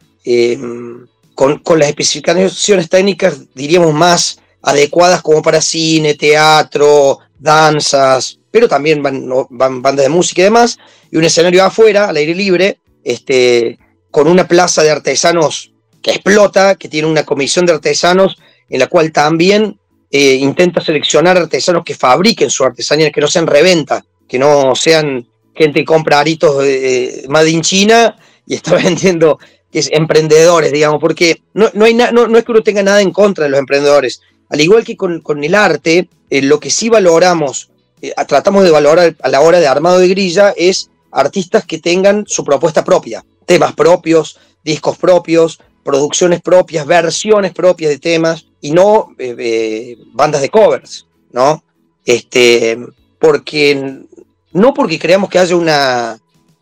em, 1.38 1.58
con, 1.58 1.78
las 1.78 1.88
especificaciones 1.88 2.88
técnicas, 2.88 3.52
diríamos, 3.54 3.92
más 3.92 4.40
adecuadas 4.62 5.22
como 5.22 5.42
para 5.42 5.60
cine, 5.60 6.14
teatro, 6.14 7.18
danzas, 7.38 8.38
pero 8.50 8.68
también 8.68 9.02
van, 9.02 9.28
bandas 9.50 10.04
de 10.04 10.08
música 10.08 10.42
y 10.42 10.44
demás, 10.44 10.78
y 11.10 11.16
un 11.16 11.24
escenario 11.24 11.64
afuera, 11.64 12.08
al 12.08 12.16
aire 12.16 12.34
libre, 12.34 12.80
este, 13.04 13.78
con 14.10 14.28
una 14.28 14.48
plaza 14.48 14.82
de 14.82 14.90
artesanos 14.90 15.72
que 16.02 16.10
explota, 16.12 16.76
que 16.76 16.88
tiene 16.88 17.08
una 17.08 17.24
comisión 17.24 17.66
de 17.66 17.72
artesanos 17.72 18.36
en 18.68 18.80
la 18.80 18.86
cual 18.86 19.12
también 19.12 19.78
eh, 20.10 20.34
intenta 20.34 20.80
seleccionar 20.80 21.36
artesanos 21.36 21.84
que 21.84 21.94
fabriquen 21.94 22.50
su 22.50 22.64
artesanía, 22.64 23.10
que 23.10 23.20
no 23.20 23.28
sean 23.28 23.46
reventa, 23.46 24.04
que 24.26 24.38
no 24.38 24.74
sean 24.74 25.26
gente 25.54 25.80
que 25.80 25.84
compra 25.84 26.20
aritos 26.20 26.62
de, 26.62 27.24
Made 27.28 27.50
in 27.50 27.62
China 27.62 28.16
y 28.46 28.54
está 28.54 28.74
vendiendo 28.82 29.38
que 29.70 29.80
es 29.80 29.90
emprendedores, 29.92 30.72
digamos, 30.72 31.00
porque 31.00 31.42
no, 31.54 31.70
no, 31.74 31.84
hay 31.84 31.94
no, 31.94 32.10
no, 32.10 32.38
es 32.38 32.44
que 32.44 32.52
uno 32.52 32.62
tenga 32.62 32.82
nada 32.82 33.02
en 33.02 33.12
contra 33.12 33.44
de 33.44 33.50
los 33.50 33.60
emprendedores. 33.60 34.20
Al 34.48 34.60
igual 34.60 34.84
que 34.84 34.96
con, 34.96 35.20
con 35.20 35.44
el 35.44 35.54
arte, 35.54 36.08
eh, 36.30 36.42
lo 36.42 36.58
que 36.58 36.70
sí 36.70 36.88
valoramos, 36.88 37.70
eh, 38.00 38.12
tratamos 38.26 38.64
de 38.64 38.70
valorar 38.70 39.14
a 39.22 39.28
la 39.28 39.40
hora 39.40 39.60
de 39.60 39.66
armado 39.66 39.98
de 39.98 40.08
grilla, 40.08 40.54
es 40.56 40.90
artistas 41.10 41.64
que 41.64 41.78
tengan 41.78 42.24
su 42.26 42.44
propuesta 42.44 42.84
propia, 42.84 43.24
temas 43.44 43.74
propios, 43.74 44.38
discos 44.64 44.96
propios, 44.96 45.60
producciones 45.82 46.40
propias, 46.42 46.86
versiones 46.86 47.52
propias 47.52 47.90
de 47.90 47.98
temas 47.98 48.46
y 48.60 48.72
no 48.72 49.14
eh, 49.18 49.96
bandas 50.12 50.40
de 50.40 50.50
covers, 50.50 51.06
¿no? 51.32 51.62
Este, 52.04 52.78
porque 53.18 54.02
no 54.52 54.74
porque 54.74 54.98
creamos 54.98 55.30
que 55.30 55.38
haya 55.38 55.56
una, 55.56 56.18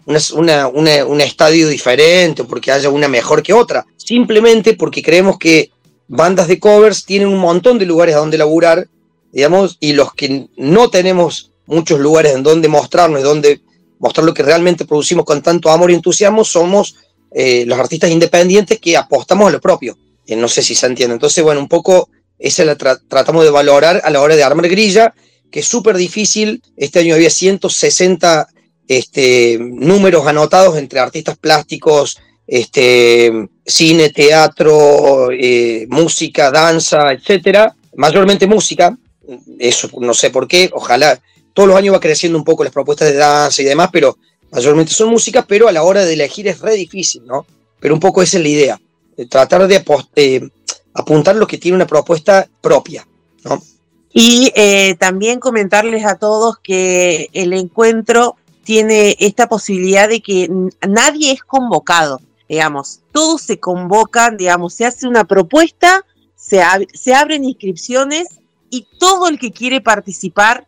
una, 0.07 0.69
un 0.69 1.21
estadio 1.21 1.69
diferente 1.69 2.43
o 2.43 2.47
porque 2.47 2.71
haya 2.71 2.89
una 2.89 3.09
mejor 3.09 3.43
que 3.43 3.53
otra, 3.53 3.85
simplemente 3.97 4.75
porque 4.75 5.03
creemos 5.03 5.39
que 5.39 5.71
bandas 6.09 6.49
de 6.49 6.61
covers 6.61 7.05
tienen 7.05 7.29
un 7.29 7.39
montón 7.39 7.79
de 7.79 7.87
lugares 7.87 8.15
a 8.15 8.19
donde 8.19 8.39
laburar, 8.39 8.89
digamos, 9.33 9.77
y 9.81 9.93
los 9.93 10.15
que 10.15 10.47
no 10.57 10.91
tenemos 10.91 11.51
muchos 11.67 11.99
lugares 11.99 12.35
en 12.35 12.43
donde 12.43 12.69
mostrarnos, 12.69 13.23
donde 13.23 13.61
mostrar 13.99 14.25
lo 14.25 14.35
que 14.35 14.43
realmente 14.43 14.85
producimos 14.85 15.25
con 15.25 15.43
tanto 15.43 15.71
amor 15.71 15.91
y 15.91 15.95
entusiasmo, 15.95 16.45
somos 16.45 16.97
eh, 17.33 17.65
los 17.67 17.79
artistas 17.79 18.11
independientes 18.11 18.79
que 18.79 18.97
apostamos 18.97 19.49
a 19.49 19.51
lo 19.51 19.61
propio. 19.61 19.99
No 20.29 20.49
sé 20.49 20.63
si 20.63 20.75
se 20.75 20.87
entiende. 20.87 21.15
Entonces, 21.15 21.43
bueno, 21.45 21.61
un 21.61 21.69
poco 21.69 22.09
esa 22.39 22.65
la 22.65 22.77
tratamos 22.77 23.45
de 23.45 23.51
valorar 23.51 24.01
a 24.05 24.11
la 24.11 24.21
hora 24.21 24.37
de 24.37 24.43
armar 24.43 24.69
grilla, 24.69 25.15
que 25.51 25.61
es 25.61 25.69
súper 25.69 25.97
difícil. 25.97 26.63
Este 26.77 26.99
año 27.01 27.15
había 27.15 27.31
160 27.31 28.49
este, 28.89 29.59
números 29.61 30.27
anotados 30.27 30.77
entre 30.77 31.01
artistas 31.01 31.37
plásticos, 31.37 32.19
este, 32.47 33.49
cine, 33.65 34.11
teatro, 34.11 35.31
eh, 35.33 35.87
música, 35.89 36.51
danza, 36.51 37.13
etcétera, 37.13 37.75
mayormente 37.97 38.47
música, 38.47 38.97
eso 39.59 39.89
no 40.01 40.15
sé 40.15 40.31
por 40.31 40.47
qué, 40.47 40.71
ojalá, 40.73 41.21
todos 41.53 41.69
los 41.69 41.79
años 41.79 41.95
va 41.95 42.01
creciendo 42.01 42.39
un 42.39 42.45
poco 42.45 42.65
las 42.65 42.73
propuestas 42.73 43.09
de 43.09 43.17
danza 43.17 43.63
y 43.63 43.65
demás, 43.65 43.89
pero 43.93 44.19
mayormente 44.51 44.93
son 44.93 45.09
músicas, 45.09 45.45
pero 45.49 45.69
a 45.69 45.73
la 45.73 45.83
hora 45.83 46.05
de 46.05 46.13
elegir 46.13 46.47
es 46.49 46.61
re 46.61 46.75
difícil, 46.75 47.25
¿no? 47.27 47.47
Pero 47.81 47.95
un 47.95 48.01
poco 48.01 48.23
esa 48.23 48.37
es 48.37 48.43
la 48.43 48.49
idea, 48.49 48.81
tratar 49.29 49.67
de 49.67 49.83
eh, 50.17 50.49
apuntar 50.95 51.37
lo 51.37 51.47
que 51.47 51.59
tiene 51.59 51.77
una 51.77 51.87
propuesta 51.87 52.49
propia, 52.61 53.07
¿no? 53.45 53.63
Y 54.13 54.51
eh, 54.55 54.95
también 54.99 55.41
comentarles 55.41 56.07
a 56.07 56.17
todos 56.17 56.59
que 56.63 57.29
el 57.35 57.53
encuentro 57.53 58.37
tiene 58.67 59.17
esta 59.21 59.49
posibilidad 59.49 60.09
de 60.09 60.21
que 60.21 60.51
nadie 60.87 61.31
es 61.31 61.43
convocado, 61.45 62.21
digamos, 62.49 62.99
todos 63.13 63.41
se 63.41 63.61
convocan, 63.61 64.37
digamos, 64.37 64.75
se 64.75 64.85
hace 64.85 65.07
una 65.07 65.23
propuesta, 65.23 66.05
se, 66.35 66.61
se 66.93 67.15
abren 67.15 67.45
inscripciones 67.45 68.41
y 68.69 68.89
todo 68.99 69.29
el 69.29 69.39
que 69.39 69.53
quiere 69.53 69.81
participar 69.81 70.67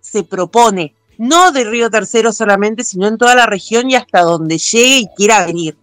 se 0.00 0.24
propone, 0.24 0.92
no 1.18 1.52
de 1.52 1.62
Río 1.62 1.88
Tercero 1.88 2.32
solamente, 2.32 2.82
sino 2.82 3.06
en 3.06 3.16
toda 3.16 3.36
la 3.36 3.46
región 3.46 3.88
y 3.88 3.94
hasta 3.94 4.22
donde 4.22 4.58
llegue 4.58 4.98
y 4.98 5.08
quiera 5.16 5.46
venir. 5.46 5.76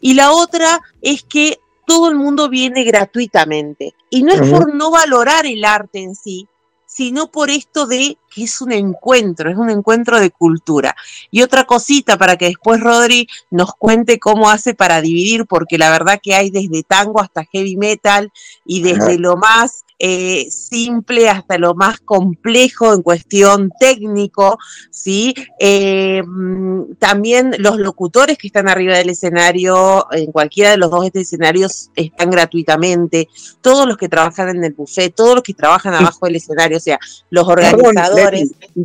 Y 0.00 0.14
la 0.14 0.32
otra 0.32 0.80
es 1.02 1.22
que 1.22 1.58
todo 1.86 2.08
el 2.08 2.14
mundo 2.16 2.48
viene 2.48 2.82
gratuitamente. 2.84 3.94
Y 4.08 4.22
no 4.22 4.32
es 4.32 4.50
por 4.50 4.74
no 4.74 4.90
valorar 4.90 5.44
el 5.44 5.66
arte 5.66 6.02
en 6.02 6.14
sí, 6.14 6.48
sino 6.86 7.30
por 7.30 7.50
esto 7.50 7.86
de 7.86 8.16
que 8.30 8.44
es 8.44 8.60
un 8.60 8.72
encuentro, 8.72 9.50
es 9.50 9.56
un 9.56 9.70
encuentro 9.70 10.20
de 10.20 10.30
cultura. 10.30 10.94
Y 11.30 11.42
otra 11.42 11.64
cosita 11.64 12.16
para 12.16 12.36
que 12.36 12.46
después 12.46 12.80
Rodri 12.80 13.28
nos 13.50 13.74
cuente 13.74 14.18
cómo 14.18 14.48
hace 14.48 14.74
para 14.74 15.00
dividir, 15.00 15.46
porque 15.46 15.78
la 15.78 15.90
verdad 15.90 16.20
que 16.22 16.34
hay 16.34 16.50
desde 16.50 16.82
tango 16.82 17.20
hasta 17.20 17.44
heavy 17.44 17.76
metal 17.76 18.32
y 18.64 18.82
desde 18.82 19.18
lo 19.18 19.36
más 19.36 19.84
eh, 20.02 20.50
simple 20.50 21.28
hasta 21.28 21.58
lo 21.58 21.74
más 21.74 22.00
complejo 22.00 22.94
en 22.94 23.02
cuestión 23.02 23.70
técnico, 23.78 24.58
¿sí? 24.90 25.34
Eh, 25.58 26.22
mm, 26.26 26.94
también 26.98 27.54
los 27.58 27.76
locutores 27.76 28.38
que 28.38 28.46
están 28.46 28.66
arriba 28.66 28.96
del 28.96 29.10
escenario, 29.10 30.06
en 30.10 30.32
cualquiera 30.32 30.70
de 30.70 30.78
los 30.78 30.90
dos 30.90 31.10
escenarios, 31.12 31.90
están 31.94 32.30
gratuitamente, 32.30 33.28
todos 33.60 33.86
los 33.86 33.98
que 33.98 34.08
trabajan 34.08 34.48
en 34.48 34.64
el 34.64 34.72
buffet, 34.72 35.14
todos 35.14 35.34
los 35.34 35.44
que 35.44 35.52
trabajan 35.52 35.92
abajo 35.92 36.24
del 36.24 36.36
escenario, 36.36 36.78
o 36.78 36.80
sea, 36.80 36.98
los 37.28 37.46
organizadores. 37.46 38.19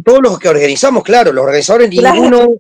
Todos 0.04 0.20
los 0.22 0.40
que 0.40 0.50
organizamos, 0.50 1.04
claro, 1.04 1.32
los 1.32 1.44
organizadores, 1.44 1.90
ninguno 1.90 2.56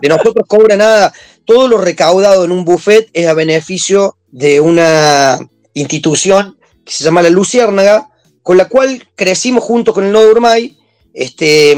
de 0.00 0.08
nosotros 0.08 0.46
cobra 0.46 0.76
nada, 0.76 1.12
todo 1.44 1.68
lo 1.68 1.78
recaudado 1.78 2.44
en 2.44 2.52
un 2.52 2.64
buffet 2.64 3.08
es 3.12 3.26
a 3.26 3.34
beneficio 3.34 4.16
de 4.30 4.60
una 4.60 5.38
institución 5.74 6.58
que 6.84 6.92
se 6.92 7.04
llama 7.04 7.22
La 7.22 7.30
Luciérnaga, 7.30 8.08
con 8.42 8.56
la 8.56 8.68
cual 8.68 9.08
crecimos 9.14 9.62
junto 9.64 9.92
con 9.92 10.04
el 10.04 10.12
Nodo 10.12 10.30
Urmay, 10.30 10.78
este, 11.12 11.76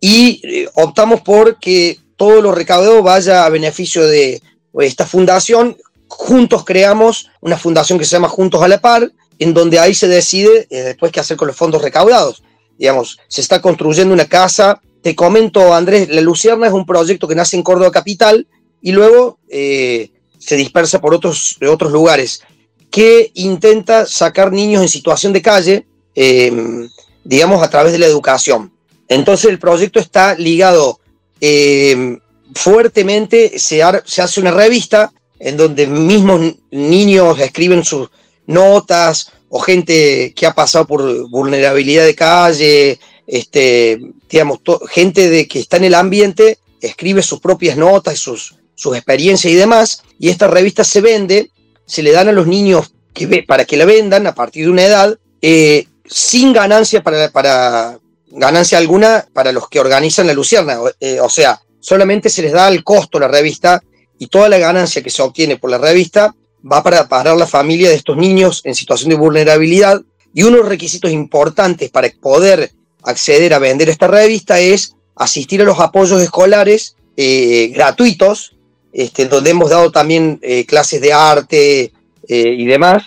y 0.00 0.40
eh, 0.42 0.68
optamos 0.74 1.20
por 1.22 1.58
que 1.58 1.98
todo 2.16 2.40
lo 2.40 2.52
recaudado 2.52 3.02
vaya 3.02 3.44
a 3.44 3.48
beneficio 3.48 4.06
de 4.06 4.42
esta 4.80 5.06
fundación. 5.06 5.76
Juntos 6.08 6.64
creamos 6.64 7.30
una 7.40 7.56
fundación 7.56 7.98
que 7.98 8.04
se 8.04 8.12
llama 8.12 8.28
Juntos 8.28 8.62
a 8.62 8.68
la 8.68 8.80
Par, 8.80 9.10
en 9.38 9.54
donde 9.54 9.78
ahí 9.78 9.94
se 9.94 10.08
decide 10.08 10.66
eh, 10.70 10.82
después 10.82 11.12
qué 11.12 11.20
hacer 11.20 11.36
con 11.36 11.48
los 11.48 11.56
fondos 11.56 11.82
recaudados. 11.82 12.42
Digamos, 12.78 13.18
se 13.28 13.40
está 13.40 13.60
construyendo 13.60 14.14
una 14.14 14.26
casa. 14.26 14.80
Te 15.02 15.14
comento, 15.14 15.74
Andrés, 15.74 16.08
La 16.08 16.20
Lucierna 16.20 16.66
es 16.66 16.72
un 16.72 16.86
proyecto 16.86 17.26
que 17.28 17.34
nace 17.34 17.56
en 17.56 17.62
Córdoba 17.62 17.90
Capital 17.90 18.46
y 18.80 18.92
luego 18.92 19.38
eh, 19.48 20.10
se 20.38 20.56
dispersa 20.56 21.00
por 21.00 21.14
otros, 21.14 21.58
otros 21.68 21.92
lugares 21.92 22.42
que 22.90 23.30
intenta 23.34 24.06
sacar 24.06 24.52
niños 24.52 24.82
en 24.82 24.88
situación 24.88 25.32
de 25.32 25.42
calle, 25.42 25.86
em, 26.14 26.88
digamos, 27.24 27.62
a 27.62 27.68
través 27.68 27.92
de 27.92 27.98
la 27.98 28.06
educación. 28.06 28.72
Entonces 29.08 29.50
el 29.50 29.58
proyecto 29.58 29.98
está 29.98 30.34
ligado 30.34 31.00
em, 31.40 32.18
fuertemente, 32.54 33.58
se, 33.58 33.82
se, 34.04 34.22
hace 34.22 34.40
una 34.40 34.50
revista 34.50 35.12
en 35.38 35.56
donde 35.56 35.86
mismos 35.86 36.40
niños 36.70 37.38
escriben 37.38 37.84
sus 37.84 38.08
notas 38.46 39.30
o 39.48 39.60
gente 39.60 40.32
que 40.34 40.46
ha 40.46 40.54
pasado 40.54 40.86
por 40.86 41.28
vulnerabilidad 41.28 42.04
de 42.04 42.14
calle, 42.14 43.00
este, 43.26 44.00
digamos, 44.28 44.60
gente 44.90 45.28
de 45.28 45.46
que 45.48 45.60
está 45.60 45.76
en 45.76 45.84
el 45.84 45.94
ambiente, 45.94 46.58
escribe 46.80 47.22
sus 47.22 47.40
propias 47.40 47.76
notas 47.76 48.18
sus, 48.18 48.54
sus 48.74 48.96
experiencias 48.96 49.52
y 49.52 49.56
demás, 49.56 50.02
y 50.18 50.28
esta 50.28 50.46
revista 50.46 50.84
se 50.84 51.00
vende 51.00 51.50
se 51.88 52.02
le 52.02 52.12
dan 52.12 52.28
a 52.28 52.32
los 52.32 52.46
niños 52.46 52.92
que 53.14 53.26
ve, 53.26 53.42
para 53.42 53.64
que 53.64 53.76
la 53.76 53.86
vendan 53.86 54.26
a 54.26 54.34
partir 54.34 54.66
de 54.66 54.70
una 54.70 54.84
edad, 54.84 55.18
eh, 55.40 55.86
sin 56.04 56.52
ganancia 56.52 57.02
para, 57.02 57.30
para, 57.30 57.98
ganancia 58.28 58.78
alguna 58.78 59.26
para 59.32 59.52
los 59.52 59.68
que 59.68 59.80
organizan 59.80 60.26
la 60.26 60.34
Lucierna. 60.34 60.78
Eh, 61.00 61.18
o 61.20 61.30
sea, 61.30 61.60
solamente 61.80 62.28
se 62.28 62.42
les 62.42 62.52
da 62.52 62.68
el 62.68 62.84
costo 62.84 63.18
la 63.18 63.26
revista 63.26 63.82
y 64.18 64.26
toda 64.26 64.48
la 64.48 64.58
ganancia 64.58 65.02
que 65.02 65.10
se 65.10 65.22
obtiene 65.22 65.56
por 65.56 65.70
la 65.70 65.78
revista 65.78 66.34
va 66.64 66.82
para 66.82 67.08
pagar 67.08 67.36
la 67.36 67.46
familia 67.46 67.88
de 67.88 67.94
estos 67.94 68.16
niños 68.16 68.60
en 68.64 68.74
situación 68.74 69.10
de 69.10 69.16
vulnerabilidad. 69.16 70.02
Y 70.34 70.42
unos 70.42 70.66
requisitos 70.66 71.10
importantes 71.10 71.90
para 71.90 72.10
poder 72.20 72.72
acceder 73.02 73.54
a 73.54 73.58
vender 73.58 73.88
esta 73.88 74.06
revista 74.06 74.60
es 74.60 74.94
asistir 75.16 75.62
a 75.62 75.64
los 75.64 75.80
apoyos 75.80 76.20
escolares 76.20 76.96
eh, 77.16 77.72
gratuitos 77.74 78.52
este, 78.92 79.26
donde 79.26 79.50
hemos 79.50 79.70
dado 79.70 79.92
también 79.92 80.38
eh, 80.42 80.64
clases 80.64 81.00
de 81.00 81.12
arte 81.12 81.92
eh, 82.26 82.54
y 82.58 82.64
demás, 82.64 83.04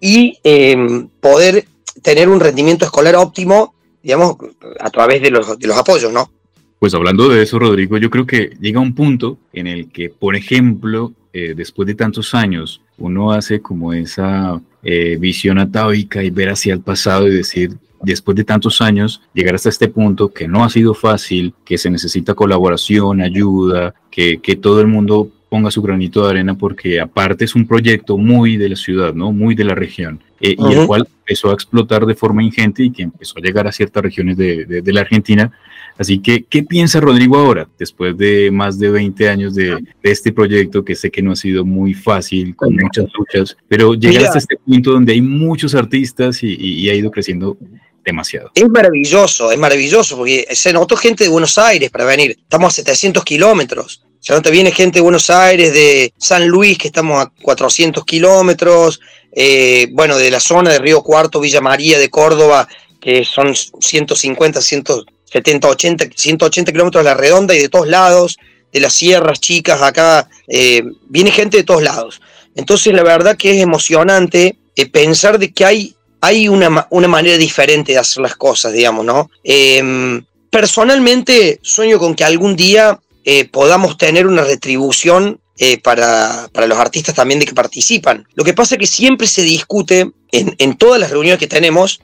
y 0.00 0.38
em, 0.42 1.08
poder 1.20 1.66
tener 2.02 2.28
un 2.28 2.40
rendimiento 2.40 2.84
escolar 2.84 3.16
óptimo, 3.16 3.74
digamos, 4.02 4.36
a 4.78 4.90
través 4.90 5.22
de 5.22 5.30
los, 5.30 5.58
de 5.58 5.66
los 5.66 5.76
apoyos, 5.76 6.12
¿no? 6.12 6.30
Pues 6.78 6.94
hablando 6.94 7.28
de 7.28 7.42
eso, 7.42 7.58
Rodrigo, 7.58 7.98
yo 7.98 8.10
creo 8.10 8.26
que 8.26 8.56
llega 8.60 8.80
un 8.80 8.94
punto 8.94 9.38
en 9.52 9.66
el 9.66 9.90
que, 9.90 10.08
por 10.08 10.34
ejemplo, 10.34 11.12
eh, 11.32 11.54
después 11.56 11.86
de 11.86 11.94
tantos 11.94 12.34
años, 12.34 12.80
uno 12.98 13.32
hace 13.32 13.60
como 13.60 13.92
esa 13.92 14.60
visión 14.82 15.58
atávica 15.58 16.22
y 16.22 16.30
ver 16.30 16.48
hacia 16.48 16.72
el 16.72 16.80
pasado 16.80 17.28
y 17.28 17.34
decir, 17.34 17.76
después 18.00 18.36
de 18.36 18.44
tantos 18.44 18.80
años, 18.80 19.20
llegar 19.34 19.54
hasta 19.54 19.68
este 19.68 19.88
punto 19.88 20.32
que 20.32 20.48
no 20.48 20.64
ha 20.64 20.70
sido 20.70 20.94
fácil, 20.94 21.54
que 21.64 21.76
se 21.76 21.90
necesita 21.90 22.34
colaboración, 22.34 23.20
ayuda, 23.20 23.94
que, 24.10 24.40
que 24.40 24.56
todo 24.56 24.80
el 24.80 24.86
mundo 24.86 25.30
ponga 25.50 25.70
su 25.70 25.82
granito 25.82 26.22
de 26.24 26.30
arena 26.30 26.56
porque 26.56 27.00
aparte 27.00 27.44
es 27.44 27.54
un 27.54 27.66
proyecto 27.66 28.16
muy 28.16 28.56
de 28.56 28.70
la 28.70 28.76
ciudad, 28.76 29.12
¿no? 29.12 29.32
Muy 29.32 29.54
de 29.56 29.64
la 29.64 29.74
región, 29.74 30.22
eh, 30.40 30.54
y 30.56 30.72
el 30.72 30.86
cual 30.86 31.06
empezó 31.18 31.50
a 31.50 31.54
explotar 31.54 32.06
de 32.06 32.14
forma 32.14 32.42
ingente 32.42 32.84
y 32.84 32.92
que 32.92 33.02
empezó 33.02 33.34
a 33.36 33.42
llegar 33.42 33.66
a 33.66 33.72
ciertas 33.72 34.02
regiones 34.02 34.36
de, 34.36 34.64
de, 34.64 34.92
la 34.92 35.00
Argentina. 35.00 35.52
Así 35.98 36.20
que, 36.20 36.44
¿qué 36.44 36.62
piensa 36.62 37.00
Rodrigo 37.00 37.36
ahora, 37.36 37.68
después 37.78 38.16
de 38.16 38.50
más 38.52 38.78
de 38.78 38.90
20 38.90 39.28
años 39.28 39.54
de, 39.54 39.70
de 40.02 40.10
este 40.10 40.32
proyecto, 40.32 40.84
que 40.84 40.94
sé 40.94 41.10
que 41.10 41.20
no 41.20 41.32
ha 41.32 41.36
sido 41.36 41.64
muy 41.64 41.94
fácil, 41.94 42.54
con 42.54 42.74
muchas 42.74 43.06
luchas, 43.12 43.56
pero 43.68 43.94
llegar 43.94 44.26
hasta 44.26 44.38
este 44.38 44.56
punto 44.56 44.92
donde 44.92 45.12
hay 45.12 45.20
muchos 45.20 45.74
artistas 45.74 46.42
y, 46.44 46.54
y 46.54 46.88
ha 46.88 46.94
ido 46.94 47.10
creciendo 47.10 47.58
demasiado. 48.04 48.52
Es 48.54 48.68
maravilloso, 48.68 49.50
es 49.50 49.58
maravilloso, 49.58 50.16
porque 50.16 50.46
se 50.52 50.72
notó 50.72 50.96
gente 50.96 51.24
de 51.24 51.30
Buenos 51.30 51.58
Aires 51.58 51.90
para 51.90 52.04
venir. 52.04 52.36
Estamos 52.40 52.72
a 52.72 52.76
700 52.76 53.24
kilómetros. 53.24 54.04
Se 54.20 54.34
nota 54.34 54.50
viene 54.50 54.70
gente 54.70 54.98
de 54.98 55.02
Buenos 55.02 55.30
Aires, 55.30 55.72
de 55.72 56.12
San 56.18 56.46
Luis, 56.46 56.76
que 56.76 56.88
estamos 56.88 57.24
a 57.24 57.32
400 57.42 58.04
kilómetros, 58.04 59.00
eh, 59.32 59.88
bueno, 59.92 60.18
de 60.18 60.30
la 60.30 60.40
zona 60.40 60.72
de 60.72 60.78
Río 60.78 61.02
Cuarto, 61.02 61.40
Villa 61.40 61.62
María, 61.62 61.98
de 61.98 62.10
Córdoba, 62.10 62.68
que 63.00 63.24
son 63.24 63.54
150, 63.54 64.60
170, 64.60 65.68
80, 65.68 66.04
180 66.14 66.70
kilómetros 66.70 67.00
a 67.00 67.04
la 67.04 67.14
redonda 67.14 67.54
y 67.54 67.60
de 67.60 67.70
todos 67.70 67.88
lados, 67.88 68.36
de 68.70 68.80
las 68.80 68.92
sierras 68.92 69.40
chicas 69.40 69.80
acá, 69.80 70.28
eh, 70.48 70.82
viene 71.08 71.30
gente 71.30 71.56
de 71.56 71.64
todos 71.64 71.82
lados. 71.82 72.20
Entonces 72.54 72.92
la 72.92 73.02
verdad 73.02 73.38
que 73.38 73.56
es 73.56 73.62
emocionante 73.62 74.58
eh, 74.76 74.86
pensar 74.86 75.38
de 75.38 75.50
que 75.50 75.64
hay, 75.64 75.94
hay 76.20 76.46
una, 76.46 76.86
una, 76.90 77.08
manera 77.08 77.38
diferente 77.38 77.92
de 77.92 77.98
hacer 77.98 78.22
las 78.22 78.36
cosas, 78.36 78.74
digamos, 78.74 79.06
¿no? 79.06 79.30
Em, 79.44 80.22
personalmente 80.50 81.58
sueño 81.62 81.98
con 81.98 82.14
que 82.14 82.24
algún 82.24 82.54
día 82.54 83.00
eh, 83.24 83.48
podamos 83.48 83.96
tener 83.96 84.26
una 84.26 84.42
retribución 84.42 85.40
para, 85.82 86.48
para, 86.54 86.66
los 86.66 86.78
artistas 86.78 87.14
también 87.14 87.38
de 87.38 87.44
que 87.44 87.52
participan. 87.52 88.26
Lo 88.34 88.44
que 88.44 88.54
pasa 88.54 88.76
es 88.76 88.78
que 88.78 88.86
siempre 88.86 89.26
se 89.26 89.42
discute 89.42 90.10
en, 90.32 90.54
en 90.56 90.78
todas 90.78 90.98
las 90.98 91.10
reuniones 91.10 91.38
que 91.38 91.46
tenemos 91.46 92.00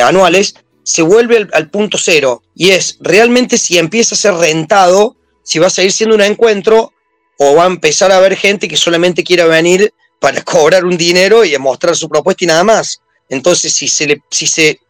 anuales, 0.00 0.54
se 0.82 1.02
vuelve 1.02 1.48
al, 1.52 1.70
punto 1.70 1.98
cero 1.98 2.42
y 2.54 2.70
es 2.70 2.98
realmente 3.00 3.58
si 3.58 3.78
empieza 3.78 4.14
a 4.14 4.18
ser 4.18 4.34
rentado, 4.34 5.16
si 5.42 5.58
va 5.58 5.68
a 5.68 5.70
seguir 5.70 5.92
siendo 5.92 6.16
un 6.16 6.22
encuentro 6.22 6.92
o 7.38 7.54
va 7.54 7.64
a 7.64 7.68
empezar 7.68 8.12
a 8.12 8.16
haber 8.16 8.36
gente 8.36 8.68
que 8.68 8.76
solamente 8.76 9.24
quiera 9.24 9.46
venir 9.46 9.92
para 10.20 10.42
cobrar 10.44 10.84
un 10.84 10.96
dinero 10.96 11.44
y 11.44 11.56
mostrar 11.58 11.96
su 11.96 12.08
propuesta 12.08 12.44
y 12.44 12.48
nada 12.48 12.64
más. 12.64 13.00
Entonces, 13.28 13.72
si 13.72 13.86
se 13.86 14.06
le, 14.06 14.22
si 14.30 14.46
se, 14.46 14.80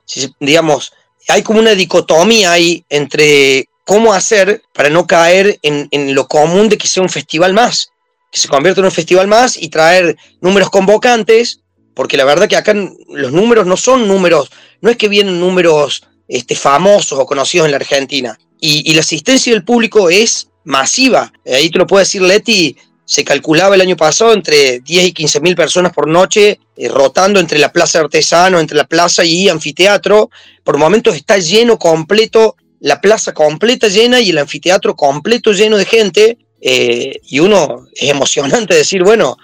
digamos, 0.40 0.92
hay 1.28 1.42
como 1.42 1.60
una 1.60 1.74
dicotomía 1.74 2.52
ahí 2.52 2.84
entre 2.88 3.68
cómo 3.90 4.14
hacer 4.14 4.62
para 4.72 4.88
no 4.88 5.04
caer 5.08 5.58
en, 5.62 6.14
lo 6.14 6.28
común 6.28 6.68
de 6.68 6.78
que 6.78 6.86
sea 6.86 7.02
un 7.02 7.08
festival 7.08 7.54
más, 7.54 7.90
que 8.30 8.38
se 8.38 8.46
convierta 8.46 8.80
en 8.80 8.84
un 8.84 8.92
festival 8.92 9.26
más 9.26 9.60
y 9.60 9.68
traer 9.68 10.16
números 10.40 10.70
convocantes, 10.70 11.62
porque 11.92 12.16
la 12.16 12.24
verdad 12.24 12.48
que 12.48 12.54
acá 12.54 12.72
los 12.72 13.32
números 13.32 13.66
no 13.66 13.76
son 13.76 14.06
números, 14.06 14.48
no 14.80 14.90
es 14.90 14.96
que 14.96 15.08
vienen 15.08 15.40
números 15.40 16.04
este, 16.28 16.54
famosos 16.54 17.18
o 17.18 17.26
conocidos 17.26 17.64
en 17.64 17.72
la 17.72 17.78
Argentina, 17.78 18.38
y, 18.60 18.94
la 18.94 19.00
asistencia 19.00 19.52
del 19.52 19.64
público 19.64 20.08
es 20.08 20.50
masiva. 20.62 21.32
Ahí 21.44 21.68
te 21.68 21.78
lo 21.78 21.88
puede 21.88 22.04
decir 22.04 22.22
Leti, 22.22 22.76
se 23.04 23.24
calculaba 23.24 23.74
el 23.74 23.80
año 23.80 23.96
pasado 23.96 24.32
entre 24.32 24.78
10 24.78 25.06
y 25.08 25.12
15 25.12 25.40
mil 25.40 25.56
personas 25.56 25.92
por 25.92 26.06
noche 26.06 26.60
eh, 26.76 26.88
rotando 26.88 27.40
entre 27.40 27.58
la 27.58 27.72
plaza 27.72 27.98
de 27.98 28.04
artesano, 28.04 28.60
entre 28.60 28.76
la 28.76 28.84
plaza 28.86 29.24
y 29.24 29.48
anfiteatro. 29.48 30.30
Por 30.62 30.78
momentos 30.78 31.16
está 31.16 31.38
lleno 31.38 31.76
completo, 31.76 32.54
la 32.80 33.00
plaza 33.00 33.32
completa 33.32 33.88
llena 33.88 34.20
y 34.20 34.30
el 34.30 34.38
anfiteatro 34.38 34.96
completo 34.96 35.52
lleno 35.52 35.76
de 35.76 35.84
gente. 35.84 36.38
Eh, 36.62 37.20
y 37.24 37.40
uno 37.40 37.86
es 37.94 38.10
emocionante 38.10 38.74
decir, 38.74 39.02
bueno, 39.02 39.36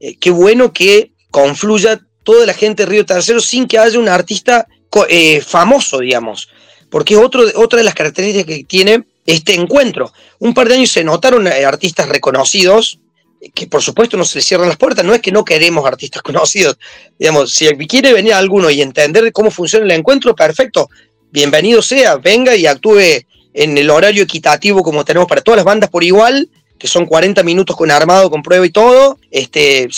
eh, 0.00 0.16
qué 0.18 0.30
bueno 0.30 0.72
que 0.72 1.12
confluya 1.30 2.00
toda 2.24 2.46
la 2.46 2.54
gente 2.54 2.84
de 2.84 2.90
Río 2.90 3.06
Tercero 3.06 3.40
sin 3.40 3.66
que 3.66 3.78
haya 3.78 3.98
un 3.98 4.08
artista 4.08 4.66
eh, 5.08 5.40
famoso, 5.40 6.00
digamos. 6.00 6.48
Porque 6.90 7.14
es 7.14 7.20
otro, 7.20 7.44
otra 7.56 7.78
de 7.78 7.84
las 7.84 7.94
características 7.94 8.46
que 8.46 8.64
tiene 8.64 9.04
este 9.26 9.54
encuentro. 9.54 10.12
Un 10.38 10.54
par 10.54 10.68
de 10.68 10.74
años 10.74 10.90
se 10.90 11.04
notaron 11.04 11.46
eh, 11.46 11.64
artistas 11.64 12.08
reconocidos, 12.08 13.00
que 13.54 13.66
por 13.66 13.82
supuesto 13.82 14.16
no 14.16 14.24
se 14.24 14.38
les 14.38 14.46
cierran 14.46 14.68
las 14.68 14.76
puertas, 14.76 15.04
no 15.04 15.14
es 15.14 15.20
que 15.20 15.32
no 15.32 15.44
queremos 15.44 15.86
artistas 15.86 16.22
conocidos. 16.22 16.78
Digamos, 17.18 17.52
si 17.52 17.68
quiere 17.86 18.12
venir 18.12 18.34
alguno 18.34 18.70
y 18.70 18.82
entender 18.82 19.32
cómo 19.32 19.50
funciona 19.50 19.84
el 19.84 19.90
encuentro, 19.90 20.34
perfecto, 20.34 20.88
bienvenido 21.34 21.82
sea, 21.82 22.16
venga 22.18 22.54
y 22.54 22.64
actúe 22.64 23.24
en 23.54 23.76
el 23.76 23.90
horario 23.90 24.22
equitativo 24.22 24.84
como 24.84 25.04
tenemos 25.04 25.28
para 25.28 25.40
todas 25.40 25.56
las 25.56 25.64
bandas 25.64 25.90
por 25.90 26.04
igual, 26.04 26.48
que 26.78 26.86
son 26.86 27.06
40 27.06 27.42
minutos 27.42 27.74
con 27.74 27.90
armado, 27.90 28.30
con 28.30 28.40
prueba 28.40 28.64
y 28.64 28.70
todo, 28.70 29.18
este, 29.32 29.88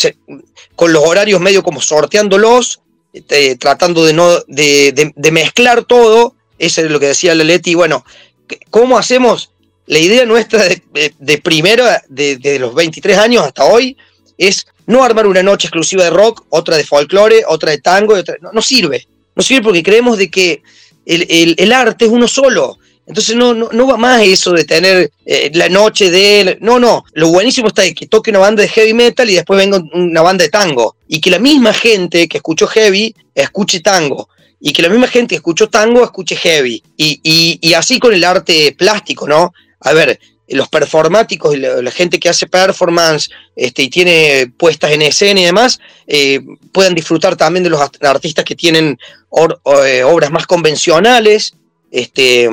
con 0.74 0.94
los 0.94 1.04
horarios 1.04 1.38
medio 1.38 1.62
como 1.62 1.82
sorteándolos, 1.82 2.80
este, 3.12 3.56
tratando 3.56 4.06
de, 4.06 4.14
no, 4.14 4.30
de, 4.48 5.12
de, 5.14 5.30
mezclar 5.30 5.84
todo, 5.84 6.34
eso 6.58 6.80
es 6.80 6.90
lo 6.90 6.98
que 6.98 7.08
decía 7.08 7.34
Leti, 7.34 7.74
bueno, 7.74 8.02
¿cómo 8.70 8.96
hacemos? 8.96 9.50
La 9.84 9.98
idea 9.98 10.24
nuestra 10.24 10.64
de, 10.64 11.12
de 11.18 11.38
primera, 11.38 12.02
de, 12.08 12.58
los 12.58 12.74
23 12.74 13.18
años 13.18 13.44
hasta 13.44 13.66
hoy, 13.66 13.94
es 14.38 14.66
no 14.86 15.04
armar 15.04 15.26
una 15.26 15.42
noche 15.42 15.66
exclusiva 15.66 16.04
de 16.04 16.10
rock, 16.10 16.46
otra 16.48 16.78
de 16.78 16.84
folclore, 16.84 17.44
otra 17.46 17.72
de 17.72 17.78
tango, 17.78 18.14
otra, 18.14 18.36
no, 18.40 18.52
no, 18.52 18.62
sirve. 18.62 19.06
No 19.34 19.42
sirve 19.42 19.62
porque 19.62 19.82
creemos 19.82 20.16
de 20.16 20.30
que 20.30 20.62
el, 21.06 21.26
el, 21.30 21.54
el 21.56 21.72
arte 21.72 22.04
es 22.04 22.10
uno 22.10 22.28
solo. 22.28 22.78
Entonces 23.06 23.36
no, 23.36 23.54
no, 23.54 23.68
no, 23.72 23.86
va 23.86 23.96
más 23.96 24.20
eso 24.22 24.52
de 24.52 24.64
tener 24.64 25.12
eh, 25.24 25.50
la 25.54 25.68
noche 25.68 26.10
de... 26.10 26.58
No, 26.60 26.80
no, 26.80 27.04
lo 27.12 27.28
buenísimo 27.28 27.68
está 27.68 27.88
que 27.94 28.08
toque 28.08 28.30
una 28.30 28.40
banda 28.40 28.62
de 28.62 28.68
heavy 28.68 28.94
metal 28.94 29.30
y 29.30 29.36
después 29.36 29.56
venga 29.56 29.80
una 29.94 30.22
banda 30.22 30.42
de 30.42 30.50
tango. 30.50 30.96
Y 31.06 31.20
que 31.20 31.30
la 31.30 31.38
misma 31.38 31.72
gente 31.72 32.26
que 32.26 32.38
escuchó 32.38 32.66
heavy 32.66 33.14
escuche 33.32 33.78
tango. 33.78 34.28
Y 34.58 34.72
que 34.72 34.82
la 34.82 34.88
misma 34.88 35.06
gente 35.06 35.28
que 35.30 35.36
escuchó 35.36 35.68
tango 35.68 36.02
escuche 36.02 36.34
heavy. 36.34 36.82
Y, 36.96 37.20
y, 37.22 37.58
y 37.60 37.74
así 37.74 38.00
con 38.00 38.12
el 38.12 38.24
arte 38.24 38.74
plástico, 38.76 39.28
¿no? 39.28 39.52
A 39.80 39.92
ver, 39.92 40.18
los 40.48 40.68
performáticos 40.68 41.54
y 41.54 41.58
la, 41.58 41.90
gente 41.90 42.20
que 42.20 42.28
hace 42.28 42.46
performance 42.46 43.30
este, 43.56 43.82
y 43.82 43.90
tiene 43.90 44.52
puestas 44.56 44.92
en 44.92 45.02
escena 45.02 45.40
y 45.40 45.44
demás, 45.44 45.80
eh, 46.06 46.40
puedan 46.72 46.94
disfrutar 46.94 47.36
también 47.36 47.64
de 47.64 47.70
los 47.70 47.80
artistas 48.00 48.44
que 48.44 48.54
tienen 48.54 48.98
eh, 49.84 50.02
obras 50.04 50.30
más 50.30 50.46
convencionales. 50.46 51.54
Este, 51.90 52.48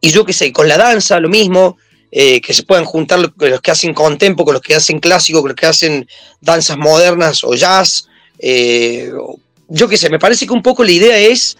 y 0.00 0.10
yo 0.10 0.24
qué 0.24 0.32
sé, 0.32 0.52
con 0.52 0.68
la 0.68 0.76
danza 0.76 1.20
lo 1.20 1.28
mismo, 1.28 1.78
eh, 2.10 2.40
que 2.40 2.52
se 2.52 2.64
puedan 2.64 2.84
juntar 2.84 3.18
los 3.18 3.60
que 3.60 3.70
hacen 3.70 3.94
contempo 3.94 4.44
con 4.44 4.54
los 4.54 4.62
que 4.62 4.74
hacen 4.74 5.00
clásico, 5.00 5.40
con 5.40 5.48
los 5.50 5.56
que 5.56 5.66
hacen 5.66 6.06
danzas 6.40 6.76
modernas 6.76 7.44
o 7.44 7.54
jazz. 7.54 8.08
Yo 9.70 9.86
qué 9.86 9.98
sé, 9.98 10.08
me 10.08 10.18
parece 10.18 10.46
que 10.46 10.52
un 10.52 10.62
poco 10.62 10.84
la 10.84 10.92
idea 10.92 11.18
es 11.18 11.56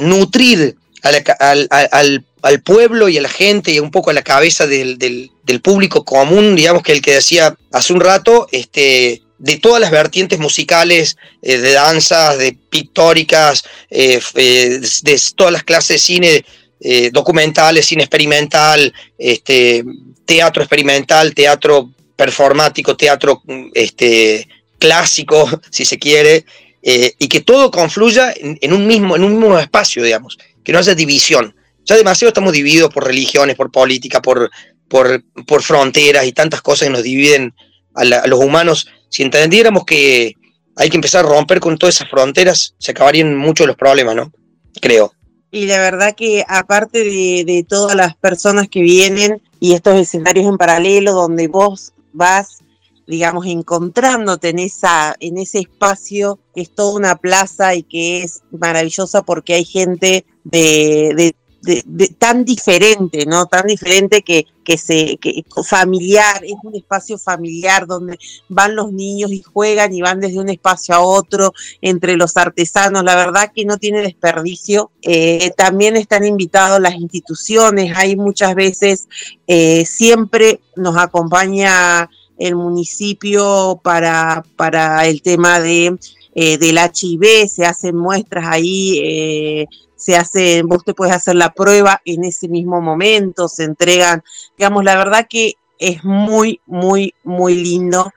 nutrir 0.00 0.76
a 1.02 1.12
la, 1.12 1.18
al, 1.38 1.68
al, 1.70 2.24
al, 2.42 2.62
pueblo 2.62 3.08
y 3.08 3.18
a 3.18 3.22
la 3.22 3.28
gente 3.28 3.72
y 3.72 3.80
un 3.80 3.90
poco 3.90 4.10
a 4.10 4.14
la 4.14 4.22
cabeza 4.22 4.66
del, 4.66 4.98
del, 4.98 5.30
público 5.62 6.04
común, 6.04 6.54
digamos 6.54 6.82
que 6.82 6.92
el 6.92 7.02
que 7.02 7.14
decía 7.14 7.56
hace 7.72 7.92
un 7.92 8.00
rato, 8.00 8.46
este, 8.52 9.20
de 9.38 9.56
todas 9.56 9.80
las 9.80 9.90
vertientes 9.90 10.38
musicales, 10.38 11.16
eh, 11.42 11.58
de 11.58 11.72
danzas, 11.72 12.38
de 12.38 12.56
pictóricas, 12.70 13.64
eh, 13.90 14.20
de 14.34 15.20
todas 15.34 15.52
las 15.52 15.64
clases 15.64 15.96
de 15.96 15.98
cine, 15.98 16.44
eh, 16.80 17.10
documentales, 17.12 17.86
cine 17.86 18.04
experimental, 18.04 18.92
este, 19.18 19.84
teatro 20.24 20.62
experimental, 20.62 21.34
teatro 21.34 21.90
performático, 22.16 22.96
teatro 22.96 23.42
este, 23.74 24.46
clásico, 24.78 25.48
si 25.70 25.84
se 25.84 25.98
quiere, 25.98 26.44
eh, 26.82 27.12
y 27.18 27.28
que 27.28 27.42
todo 27.42 27.70
confluya 27.70 28.32
en, 28.34 28.58
en, 28.60 28.72
un 28.72 28.86
mismo, 28.86 29.14
en 29.14 29.24
un 29.24 29.38
mismo 29.38 29.58
espacio, 29.58 30.02
digamos, 30.02 30.38
que 30.70 30.74
no 30.74 30.78
haya 30.78 30.94
división. 30.94 31.52
Ya 31.84 31.96
demasiado 31.96 32.28
estamos 32.28 32.52
divididos 32.52 32.94
por 32.94 33.04
religiones, 33.04 33.56
por 33.56 33.72
política, 33.72 34.22
por, 34.22 34.48
por, 34.86 35.20
por 35.44 35.64
fronteras 35.64 36.24
y 36.24 36.30
tantas 36.30 36.62
cosas 36.62 36.86
que 36.86 36.92
nos 36.92 37.02
dividen 37.02 37.52
a, 37.92 38.04
los 38.04 38.38
humanos. 38.38 38.86
Si 39.08 39.24
entendiéramos 39.24 39.84
que 39.84 40.34
hay 40.76 40.88
que 40.88 40.96
empezar 40.96 41.24
a 41.24 41.28
romper 41.28 41.58
con 41.58 41.76
todas 41.76 41.96
esas 41.96 42.08
fronteras, 42.08 42.76
se 42.78 42.92
acabarían 42.92 43.36
muchos 43.36 43.66
los 43.66 43.74
problemas, 43.74 44.14
¿no? 44.14 44.32
Creo. 44.80 45.12
Y 45.50 45.66
la 45.66 45.78
verdad 45.80 46.14
que 46.16 46.44
aparte 46.46 47.00
de, 47.00 47.42
de, 47.44 47.66
todas 47.68 47.96
las 47.96 48.14
personas 48.14 48.68
que 48.68 48.80
vienen 48.80 49.42
y 49.58 49.74
estos 49.74 49.98
escenarios 49.98 50.46
en 50.46 50.56
paralelo 50.56 51.14
donde 51.14 51.48
vos 51.48 51.94
vas, 52.12 52.60
digamos, 53.08 53.44
encontrándote 53.46 54.50
en, 54.50 54.60
esa, 54.60 55.16
en 55.18 55.36
ese 55.36 55.58
espacio 55.58 56.38
que 56.54 56.60
es 56.60 56.72
toda 56.72 56.94
una 56.94 57.16
plaza 57.16 57.74
y 57.74 57.82
que 57.82 58.22
es 58.22 58.42
maravillosa 58.52 59.22
porque 59.22 59.54
hay 59.54 59.64
gente 59.64 60.24
de, 60.44 61.12
de 61.16 61.34
de, 61.62 62.08
tan 62.18 62.44
diferente, 62.44 63.26
¿no? 63.26 63.46
Tan 63.46 63.66
diferente 63.66 64.22
que, 64.22 64.46
que 64.64 64.78
se, 64.78 65.18
que 65.18 65.44
familiar, 65.64 66.42
es 66.44 66.54
un 66.62 66.74
espacio 66.74 67.18
familiar 67.18 67.86
donde 67.86 68.18
van 68.48 68.74
los 68.74 68.92
niños 68.92 69.32
y 69.32 69.42
juegan 69.42 69.92
y 69.92 70.00
van 70.00 70.20
desde 70.20 70.38
un 70.38 70.48
espacio 70.48 70.94
a 70.94 71.00
otro 71.00 71.52
entre 71.82 72.16
los 72.16 72.36
artesanos, 72.36 73.04
la 73.04 73.16
verdad 73.16 73.52
que 73.54 73.64
no 73.64 73.76
tiene 73.78 74.00
desperdicio. 74.00 74.90
Eh, 75.02 75.50
también 75.56 75.96
están 75.96 76.24
invitados 76.24 76.80
las 76.80 76.94
instituciones, 76.94 77.96
hay 77.96 78.16
muchas 78.16 78.54
veces, 78.54 79.08
eh, 79.46 79.84
siempre 79.84 80.60
nos 80.76 80.96
acompaña 80.96 82.08
el 82.38 82.56
municipio 82.56 83.80
para, 83.84 84.44
para 84.56 85.06
el 85.06 85.20
tema 85.20 85.60
de, 85.60 85.98
eh, 86.34 86.56
del 86.56 86.78
HIV, 86.78 87.48
se 87.48 87.66
hacen 87.66 87.96
muestras 87.96 88.46
ahí 88.48 89.68
se 90.00 90.16
hace, 90.16 90.62
vos 90.62 90.82
te 90.82 90.94
puedes 90.94 91.14
hacer 91.14 91.34
la 91.34 91.52
prueba 91.52 92.00
en 92.06 92.24
ese 92.24 92.48
mismo 92.48 92.80
momento, 92.80 93.48
se 93.48 93.64
entregan, 93.64 94.24
digamos, 94.56 94.82
la 94.82 94.96
verdad 94.96 95.26
que 95.28 95.56
es 95.78 96.02
muy, 96.04 96.58
muy, 96.64 97.14
muy 97.22 97.54
lindo. 97.54 98.10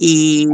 Y, 0.00 0.46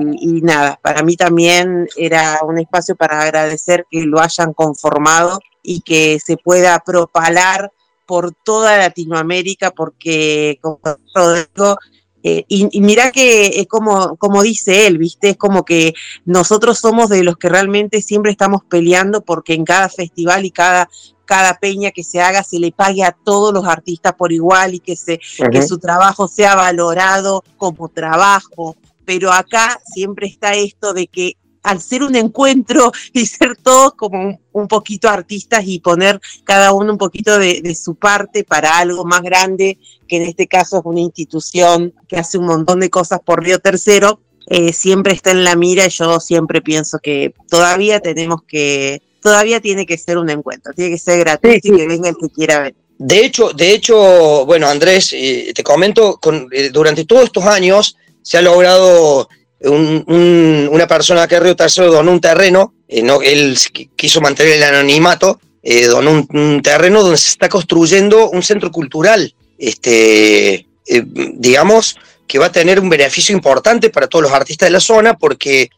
nada, 0.43 0.79
para 0.83 1.03
mí 1.03 1.17
también 1.17 1.89
era 1.97 2.41
un 2.43 2.59
espacio 2.59 2.97
para 2.97 3.23
agradecer 3.23 3.87
que 3.91 4.05
lo 4.05 4.21
hayan 4.21 4.53
conformado 4.53 5.41
y 5.63 5.81
que 5.81 6.19
se 6.23 6.37
pueda 6.37 6.79
propalar 6.81 7.73
por 8.05 8.35
toda 8.45 8.77
Latinoamérica, 8.77 9.71
porque 9.71 10.59
como 10.61 10.81
Rodrigo 11.15 11.79
eh, 12.27 12.47
y, 12.49 12.81
mira 12.81 13.13
que 13.13 13.61
es 13.61 13.67
como, 13.67 14.17
como 14.17 14.43
dice 14.43 14.87
él, 14.87 14.97
¿viste? 14.97 15.29
Es 15.31 15.37
como 15.37 15.63
que 15.67 15.93
nosotros 16.25 16.79
somos 16.79 17.11
de 17.11 17.23
los 17.23 17.37
que 17.37 17.51
realmente 17.51 18.01
siempre 18.01 18.33
estamos 18.33 18.63
peleando 18.65 19.21
porque 19.21 19.53
en 19.53 19.67
cada 19.67 19.91
festival 19.91 20.47
y 20.47 20.51
cada, 20.51 20.89
cada 21.27 21.59
peña 21.59 21.91
que 21.91 22.03
se 22.03 22.23
haga 22.23 22.43
se 22.43 22.59
le 22.59 22.73
pague 22.73 23.05
a 23.05 23.13
todos 23.13 23.53
los 23.53 23.67
artistas 23.67 24.15
por 24.15 24.33
igual 24.33 24.73
y 24.73 24.81
que, 24.81 24.97
se, 24.97 25.21
que 25.53 25.63
su 25.69 25.79
trabajo 25.79 26.27
sea 26.27 26.55
valorado 26.55 27.45
como 27.59 27.91
trabajo. 27.91 28.75
Pero 29.05 29.31
acá 29.31 29.79
siempre 29.85 30.27
está 30.27 30.55
esto 30.55 30.95
de 30.95 31.09
que 31.09 31.37
al 31.65 31.81
ser 31.81 32.05
un 32.05 32.15
encuentro 32.15 32.93
y 33.13 33.27
ser 33.27 33.57
todos 33.57 33.95
como 33.95 34.39
un, 34.53 34.69
poquito 34.69 35.09
artistas 35.09 35.65
y 35.67 35.81
poner 35.81 36.21
cada 36.45 36.73
uno 36.73 36.93
un 36.93 36.99
poquito 36.99 37.39
de, 37.39 37.75
su 37.75 37.97
parte 37.97 38.45
para 38.45 38.79
algo 38.79 39.05
más 39.05 39.23
grande, 39.23 39.79
que 40.07 40.19
en 40.19 40.23
este 40.23 40.47
caso 40.47 40.79
es 40.79 40.83
una 40.85 41.01
institución 41.01 41.93
que 42.07 42.17
hace 42.17 42.39
un 42.39 42.47
montón 42.47 42.81
de 42.81 42.91
cosas 42.91 43.21
por 43.25 43.43
Río 43.43 43.59
Tercero, 43.59 44.21
eh, 44.47 44.75
siempre 44.75 45.15
está 45.15 45.31
en 45.31 45.43
la 45.43 45.57
mira 45.57 45.87
y 45.87 45.91
yo 45.91 46.21
siempre 46.21 46.61
pienso 46.61 46.99
que 46.99 47.35
todavía 47.49 48.01
tenemos 48.01 48.43
que, 48.47 49.03
todavía 49.23 49.61
tiene 49.61 49.87
que 49.87 49.97
ser 49.97 50.19
un 50.19 50.29
encuentro, 50.29 50.75
tiene 50.75 50.91
que 50.91 50.99
ser 50.99 51.19
gratuito 51.21 51.69
y 51.69 51.77
que 51.77 51.89
venga 51.89 52.11
el 52.11 52.17
que 52.17 52.29
quiera 52.29 52.61
ver. 52.61 52.75
De 52.99 53.25
hecho, 53.25 53.53
de 53.55 53.73
hecho, 53.73 54.45
bueno, 54.45 54.69
Andrés, 54.69 55.15
eh, 55.15 55.53
te 55.55 55.65
comento, 55.65 56.19
con, 56.19 56.47
eh, 56.53 56.69
durante 56.69 57.07
todos 57.07 57.25
estos 57.25 57.45
años 57.45 57.97
se 58.23 58.37
ha 58.37 58.43
logrado 58.43 59.29
una 59.61 60.87
persona 60.87 61.27
que 61.27 61.41
Río 61.41 61.57
Tercero 61.57 61.91
donó 61.91 62.13
un 62.13 62.21
terreno, 62.21 62.75
eh, 62.89 63.03
no, 63.03 63.23
él 63.23 63.57
quiso 63.97 64.21
mantener 64.21 64.55
el 64.55 64.63
anonimato, 64.63 65.41
eh, 65.63 65.87
donó 65.87 66.27
un, 66.29 66.61
terreno 66.63 67.03
donde 67.03 67.19
se 67.19 67.31
está 67.31 67.49
construyendo 67.49 68.31
un 68.31 68.43
centro 68.43 68.71
cultural, 68.71 69.35
este, 69.59 70.67
eh, 70.87 71.03
digamos, 71.35 71.97
que 72.27 72.39
va 72.39 72.47
a 72.47 72.53
tener 72.53 72.81
un 72.81 72.89
beneficio 72.89 73.35
importante 73.35 73.91
para 73.91 74.07
todos 74.07 74.23
los 74.23 74.33
artistas 74.33 74.67
de 74.67 74.73
la 74.73 74.81
zona, 74.81 75.17
porque 75.17 75.71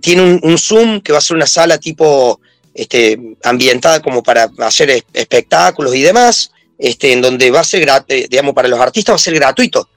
tiene 0.00 0.40
un, 0.42 0.58
Zoom 0.58 1.00
que 1.00 1.12
va 1.12 1.18
a 1.18 1.22
ser 1.22 1.36
una 1.36 1.46
sala 1.46 1.78
tipo 1.78 2.40
este, 2.74 3.18
ambientada 3.44 4.00
como 4.00 4.22
para 4.22 4.50
hacer 4.58 5.04
espectáculos 5.12 5.94
y 5.94 6.02
demás. 6.02 6.52
Este, 6.80 7.12
en 7.12 7.20
donde 7.20 7.50
va 7.50 7.58
a 7.60 7.64
ser, 7.64 7.90
digamos, 8.30 8.54
para 8.54 8.68
los 8.68 8.78
artistas 8.78 9.14
va 9.14 9.16
a 9.16 9.18
ser 9.18 9.34
gratuito. 9.34 9.88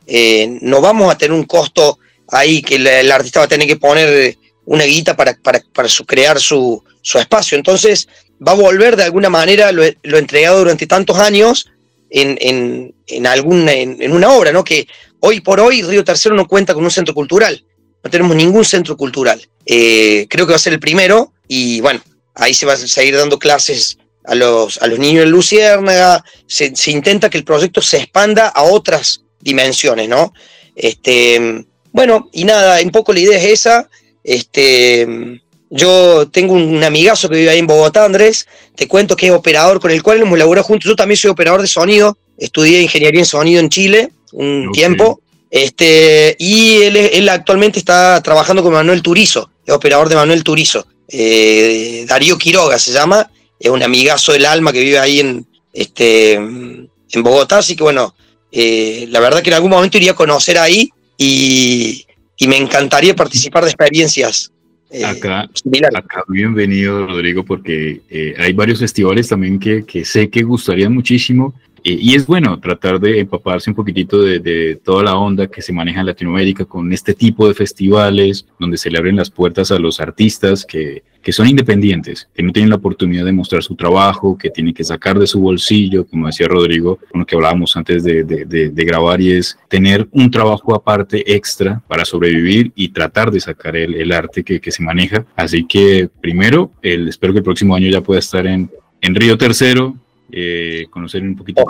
no 0.61 0.81
vamos 0.81 1.11
a 1.11 1.17
tener 1.17 1.31
un 1.31 1.43
costo 1.43 1.99
ahí 2.31 2.61
que 2.61 2.75
el, 2.75 3.11
artista 3.11 3.39
va 3.39 3.45
a 3.45 3.49
tener 3.49 3.67
que 3.67 3.75
poner 3.75 4.37
una 4.65 4.85
guita 4.85 5.15
para, 5.15 5.35
para, 5.35 5.61
crear 6.07 6.39
su, 6.39 6.81
espacio. 7.15 7.57
Entonces 7.57 8.07
va 8.45 8.53
a 8.53 8.55
volver 8.55 8.95
de 8.95 9.03
alguna 9.03 9.29
manera 9.29 9.71
lo, 9.71 9.83
entregado 10.17 10.59
durante 10.59 10.87
tantos 10.87 11.17
años 11.17 11.69
en, 12.09 12.37
en, 12.41 12.95
en, 13.07 14.01
en, 14.01 14.11
una 14.11 14.31
obra, 14.31 14.51
¿no? 14.51 14.63
Que 14.63 14.87
hoy 15.19 15.41
por 15.41 15.59
hoy 15.59 15.81
Río 15.81 16.03
Tercero 16.03 16.35
no 16.35 16.47
cuenta 16.47 16.73
con 16.73 16.83
un 16.83 16.91
centro 16.91 17.13
cultural. 17.13 17.63
No 18.03 18.09
tenemos 18.09 18.35
ningún 18.35 18.65
centro 18.65 18.97
cultural. 18.97 19.47
Eh, 19.65 20.25
creo 20.29 20.45
que 20.45 20.51
va 20.51 20.55
a 20.55 20.59
ser 20.59 20.73
el 20.73 20.79
primero 20.79 21.33
y 21.47 21.81
bueno, 21.81 22.01
ahí 22.33 22.53
se 22.53 22.65
va 22.65 22.73
a 22.73 22.77
seguir 22.77 23.15
dando 23.15 23.37
clases 23.37 23.97
a 24.23 24.35
los, 24.35 24.81
a 24.81 24.87
los 24.87 24.97
niños 24.97 25.25
de 25.25 25.29
Luciérnaga. 25.29 26.23
Se, 26.47 26.75
se 26.75 26.91
intenta 26.91 27.29
que 27.29 27.37
el 27.37 27.43
proyecto 27.43 27.81
se 27.81 27.97
expanda 27.97 28.47
a 28.47 28.63
otras 28.63 29.23
dimensiones, 29.39 30.09
¿no? 30.09 30.33
Este, 30.75 31.65
bueno, 31.91 32.29
y 32.31 32.45
nada, 32.45 32.81
un 32.83 32.91
poco 32.91 33.13
la 33.13 33.19
idea 33.19 33.37
es 33.37 33.45
esa. 33.45 33.89
Este, 34.23 35.41
yo 35.69 36.27
tengo 36.29 36.53
un 36.53 36.83
amigazo 36.83 37.29
que 37.29 37.35
vive 37.35 37.49
ahí 37.49 37.59
en 37.59 37.67
Bogotá, 37.67 38.05
Andrés. 38.05 38.47
Te 38.75 38.87
cuento 38.87 39.15
que 39.15 39.27
es 39.27 39.31
operador 39.31 39.79
con 39.79 39.91
el 39.91 40.03
cual 40.03 40.21
hemos 40.21 40.37
laborado 40.37 40.65
juntos. 40.65 40.89
Yo 40.89 40.95
también 40.95 41.17
soy 41.17 41.31
operador 41.31 41.61
de 41.61 41.67
sonido. 41.67 42.17
Estudié 42.37 42.81
ingeniería 42.81 43.21
en 43.21 43.25
sonido 43.25 43.59
en 43.59 43.69
Chile 43.69 44.11
un 44.33 44.71
tiempo. 44.71 45.21
Este, 45.49 46.35
y 46.39 46.81
él, 46.83 46.95
él, 46.95 47.29
actualmente 47.29 47.77
está 47.77 48.21
trabajando 48.23 48.63
con 48.63 48.71
Manuel 48.71 49.01
Turizo, 49.01 49.49
es 49.65 49.73
operador 49.73 50.07
de 50.07 50.15
Manuel 50.15 50.45
Turizo. 50.45 50.87
Eh, 51.09 52.05
Darío 52.07 52.37
Quiroga 52.37 52.79
se 52.79 52.93
llama, 52.93 53.29
es 53.59 53.69
un 53.69 53.83
amigazo 53.83 54.31
del 54.31 54.45
alma 54.45 54.71
que 54.71 54.79
vive 54.79 54.97
ahí 54.97 55.19
en, 55.19 55.45
este, 55.73 56.35
en 56.35 56.89
Bogotá. 57.17 57.57
Así 57.57 57.75
que 57.75 57.83
bueno, 57.83 58.15
eh, 58.51 59.07
la 59.09 59.19
verdad 59.19 59.41
que 59.41 59.49
en 59.49 59.55
algún 59.55 59.71
momento 59.71 59.97
iría 59.97 60.11
a 60.11 60.15
conocer 60.15 60.57
ahí 60.57 60.89
y, 61.21 62.05
me 62.47 62.57
encantaría 62.57 63.15
participar 63.15 63.63
de 63.63 63.69
experiencias. 63.69 64.51
Eh, 64.89 65.05
acá, 65.05 65.47
acá, 65.93 66.23
bienvenido 66.27 67.05
Rodrigo, 67.05 67.45
porque 67.45 68.01
eh, 68.09 68.33
hay 68.37 68.51
varios 68.51 68.79
festivales 68.79 69.27
también 69.27 69.59
que, 69.59 69.85
que 69.85 70.03
sé 70.03 70.29
que 70.29 70.41
gustarían 70.41 70.93
muchísimo 70.93 71.53
y 71.83 72.15
es 72.15 72.27
bueno 72.27 72.59
tratar 72.59 72.99
de 72.99 73.19
empaparse 73.19 73.69
un 73.69 73.75
poquitito 73.75 74.21
de, 74.21 74.79
toda 74.83 75.03
la 75.03 75.15
onda 75.15 75.47
que 75.47 75.63
se 75.63 75.73
maneja 75.73 76.01
en 76.01 76.05
Latinoamérica 76.05 76.65
con 76.65 76.93
este 76.93 77.15
tipo 77.15 77.47
de 77.47 77.55
festivales 77.55 78.45
donde 78.59 78.77
se 78.77 78.91
le 78.91 78.99
abren 78.99 79.15
las 79.15 79.31
puertas 79.31 79.71
a 79.71 79.79
los 79.79 79.99
artistas 79.99 80.63
que, 80.63 81.01
que 81.21 81.31
son 81.31 81.47
independientes, 81.47 82.27
que 82.33 82.43
no 82.43 82.51
tienen 82.51 82.69
la 82.69 82.77
oportunidad 82.77 83.25
de 83.25 83.31
mostrar 83.31 83.63
su 83.63 83.75
trabajo, 83.75 84.37
que 84.37 84.49
tienen 84.49 84.73
que 84.73 84.83
sacar 84.83 85.19
de 85.19 85.27
su 85.27 85.39
bolsillo, 85.39 86.05
como 86.05 86.27
decía 86.27 86.47
Rodrigo, 86.47 86.99
con 87.11 87.21
lo 87.21 87.25
que 87.25 87.35
hablábamos 87.35 87.75
antes 87.77 88.03
de, 88.03 88.23
de, 88.23 88.85
grabar, 88.85 89.21
y 89.21 89.31
es 89.31 89.57
tener 89.67 90.07
un 90.11 90.31
trabajo 90.31 90.73
aparte 90.73 91.33
extra 91.33 91.81
para 91.87 92.05
sobrevivir 92.05 92.71
y 92.75 92.89
tratar 92.89 93.31
de 93.31 93.39
sacar 93.39 93.75
el, 93.75 93.93
el 93.95 94.11
arte 94.11 94.43
que, 94.43 94.59
que, 94.59 94.71
se 94.71 94.83
maneja. 94.83 95.25
Así 95.35 95.65
que 95.65 96.09
primero, 96.19 96.71
el, 96.81 97.07
espero 97.07 97.33
que 97.33 97.39
el 97.39 97.45
próximo 97.45 97.75
año 97.75 97.89
ya 97.89 98.01
pueda 98.01 98.19
estar 98.19 98.45
en, 98.47 98.69
en 99.01 99.15
Río 99.15 99.37
Tercero, 99.37 99.95
eh, 100.31 100.85
conocer 100.89 101.21
un 101.23 101.35
poquito. 101.35 101.63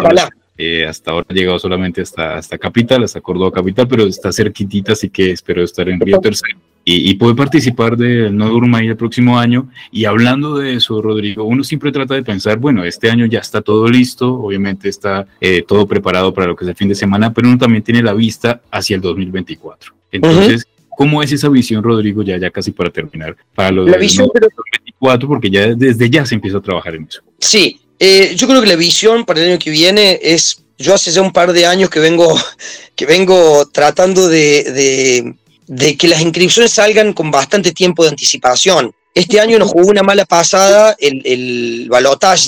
Eh, 0.58 0.86
hasta 0.86 1.12
ahora 1.12 1.26
ha 1.30 1.34
llegado 1.34 1.58
solamente 1.60 2.02
hasta, 2.02 2.36
hasta 2.36 2.58
Capital, 2.58 3.04
hasta 3.04 3.22
Córdoba 3.22 3.52
Capital, 3.52 3.88
pero 3.88 4.04
está 4.06 4.32
cerquitita, 4.32 4.94
así 4.94 5.10
que 5.10 5.32
espero 5.32 5.64
estar 5.64 5.88
en 5.90 6.00
Río 6.00 6.20
Tercero. 6.20 6.60
Y, 6.84 7.12
y 7.12 7.14
poder 7.14 7.36
participar 7.36 7.96
del 7.96 8.36
No 8.36 8.50
Durmay 8.50 8.88
el 8.88 8.98
próximo 8.98 9.38
año. 9.38 9.70
Y 9.92 10.06
hablando 10.06 10.58
de 10.58 10.74
eso, 10.74 11.00
Rodrigo, 11.00 11.44
uno 11.44 11.64
siempre 11.64 11.92
trata 11.92 12.16
de 12.16 12.24
pensar, 12.24 12.58
bueno, 12.58 12.84
este 12.84 13.10
año 13.10 13.28
ya 13.28 13.40
está 13.40 13.62
todo 13.62 13.88
listo, 13.88 14.34
obviamente 14.34 14.90
está 14.90 15.28
eh, 15.40 15.64
todo 15.68 15.86
preparado 15.86 16.34
para 16.34 16.48
lo 16.48 16.56
que 16.56 16.66
es 16.66 16.70
el 16.70 16.76
fin 16.76 16.90
de 16.90 16.96
semana, 16.96 17.32
pero 17.34 17.48
uno 17.48 17.58
también 17.58 17.84
tiene 17.84 18.02
la 18.02 18.14
vista 18.14 18.62
hacia 18.72 18.96
el 18.96 19.02
2024. 19.02 19.94
Entonces, 20.12 20.68
¿cómo 20.90 21.22
es 21.22 21.32
esa 21.32 21.50
visión, 21.50 21.84
Rodrigo, 21.84 22.24
ya, 22.24 22.38
ya 22.38 22.50
casi 22.50 22.72
para 22.72 22.90
terminar, 22.90 23.36
para 23.54 23.72
lo 23.72 23.86
del 23.86 23.94
2024? 23.94 25.28
Porque 25.28 25.50
ya 25.50 25.74
desde 25.76 26.10
ya 26.10 26.26
se 26.26 26.36
empieza 26.36 26.58
a 26.58 26.62
trabajar 26.62 26.96
en 26.96 27.04
eso. 27.04 27.22
Sí, 27.40 27.80
eh, 28.04 28.34
yo 28.36 28.48
creo 28.48 28.62
que 28.62 28.68
la 28.68 28.76
visión 28.76 29.26
para 29.26 29.42
el 29.42 29.52
año 29.52 29.60
que 29.60 29.70
viene 29.70 30.20
es, 30.24 30.64
yo 30.80 30.96
hace 30.96 31.12
ya 31.12 31.22
un 31.22 31.32
par 31.32 31.54
de 31.54 31.68
años 31.68 31.92
que 31.92 32.00
vengo, 32.00 32.36
que 32.96 33.06
vengo 33.06 33.68
tratando 33.68 34.28
de, 34.28 35.36
que 36.00 36.08
las 36.08 36.20
inscripciones 36.20 36.72
salgan 36.72 37.14
con 37.14 37.30
bastante 37.30 37.74
tiempo 37.74 38.02
de 38.04 38.10
anticipación. 38.10 38.92
Este 39.14 39.40
año 39.40 39.60
nos 39.60 39.70
jugó 39.70 39.88
una 39.88 40.02
mala 40.02 40.26
pasada 40.26 40.96
el, 40.98 41.22
el 41.26 41.92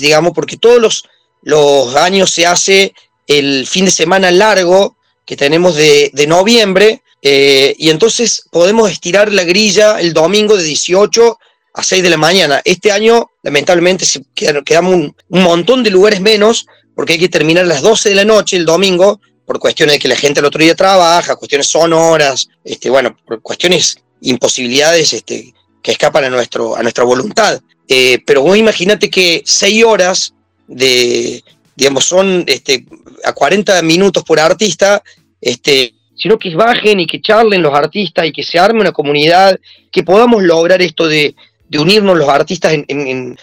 digamos, 0.02 0.32
porque 0.34 0.58
todos 0.58 0.82
los, 0.82 1.04
los 1.44 1.96
años 1.98 2.32
se 2.32 2.48
hace 2.48 2.96
el 3.28 3.68
fin 3.68 3.86
de 3.86 3.92
semana 3.92 4.32
largo 4.32 4.98
que 5.24 5.38
tenemos 5.38 5.76
de, 5.76 6.26
noviembre, 6.28 7.04
eh, 7.22 7.76
y 7.78 7.92
entonces 7.92 8.42
podemos 8.50 8.90
estirar 8.90 9.32
la 9.32 9.44
grilla 9.44 10.02
el 10.02 10.14
domingo 10.14 10.58
de 10.58 10.64
18 10.64 11.38
a 11.74 11.84
6 11.84 12.04
de 12.04 12.10
la 12.10 12.18
mañana. 12.18 12.62
Este 12.64 12.92
año, 12.92 13.32
lamentablemente, 13.42 14.06
quedamos 14.34 14.94
un, 14.94 15.16
montón 15.30 15.84
de 15.84 15.90
lugares 15.90 16.22
menos 16.22 16.68
porque 16.96 17.14
hay 17.14 17.20
que 17.20 17.30
terminar 17.30 17.64
a 17.64 17.68
las 17.68 17.82
12 17.82 18.10
de 18.10 18.16
la 18.16 18.26
noche 18.26 18.58
el 18.58 18.66
domingo 18.66 19.20
por 19.46 19.60
cuestiones 19.60 19.96
de 19.96 20.00
que 20.00 20.08
la 20.08 20.16
gente 20.16 20.40
el 20.40 20.46
otro 20.46 20.64
día 20.64 20.76
trabaja, 20.76 21.36
cuestiones 21.36 21.68
sonoras, 21.68 22.48
este, 22.64 22.90
bueno, 22.90 23.18
por 23.26 23.42
cuestiones, 23.42 23.98
imposibilidades 24.22 25.12
este, 25.14 25.54
que 25.82 25.92
escapan 25.92 26.24
a, 26.26 26.30
nuestro, 26.30 26.76
a 26.78 26.84
nuestra 26.84 27.04
voluntad. 27.04 27.60
Eh, 27.88 28.20
pero 28.26 28.42
vos 28.42 28.56
imagínate 28.56 29.10
que 29.10 29.42
6 29.44 29.84
horas 29.84 30.34
de, 30.68 31.44
digamos, 31.76 32.06
son 32.06 32.46
este, 32.48 32.86
a 33.24 33.34
40 33.34 33.82
minutos 33.82 34.24
por 34.24 34.40
artista, 34.40 35.04
este, 35.42 35.96
sino 36.16 36.38
que 36.38 36.56
bajen 36.56 37.00
y 37.00 37.08
que 37.08 37.20
charlen 37.20 37.62
los 37.62 37.74
artistas 37.74 38.26
y 38.26 38.32
que 38.32 38.44
se 38.44 38.60
arme 38.60 38.82
una 38.82 38.94
comunidad, 38.94 39.60
que 39.92 40.04
podamos 40.04 40.44
lograr 40.44 40.82
esto 40.82 41.08
de, 41.08 41.36
de 41.74 41.80
unirnos 41.80 42.16
los 42.16 42.30
artistas 42.30 42.72
en, 42.88 43.38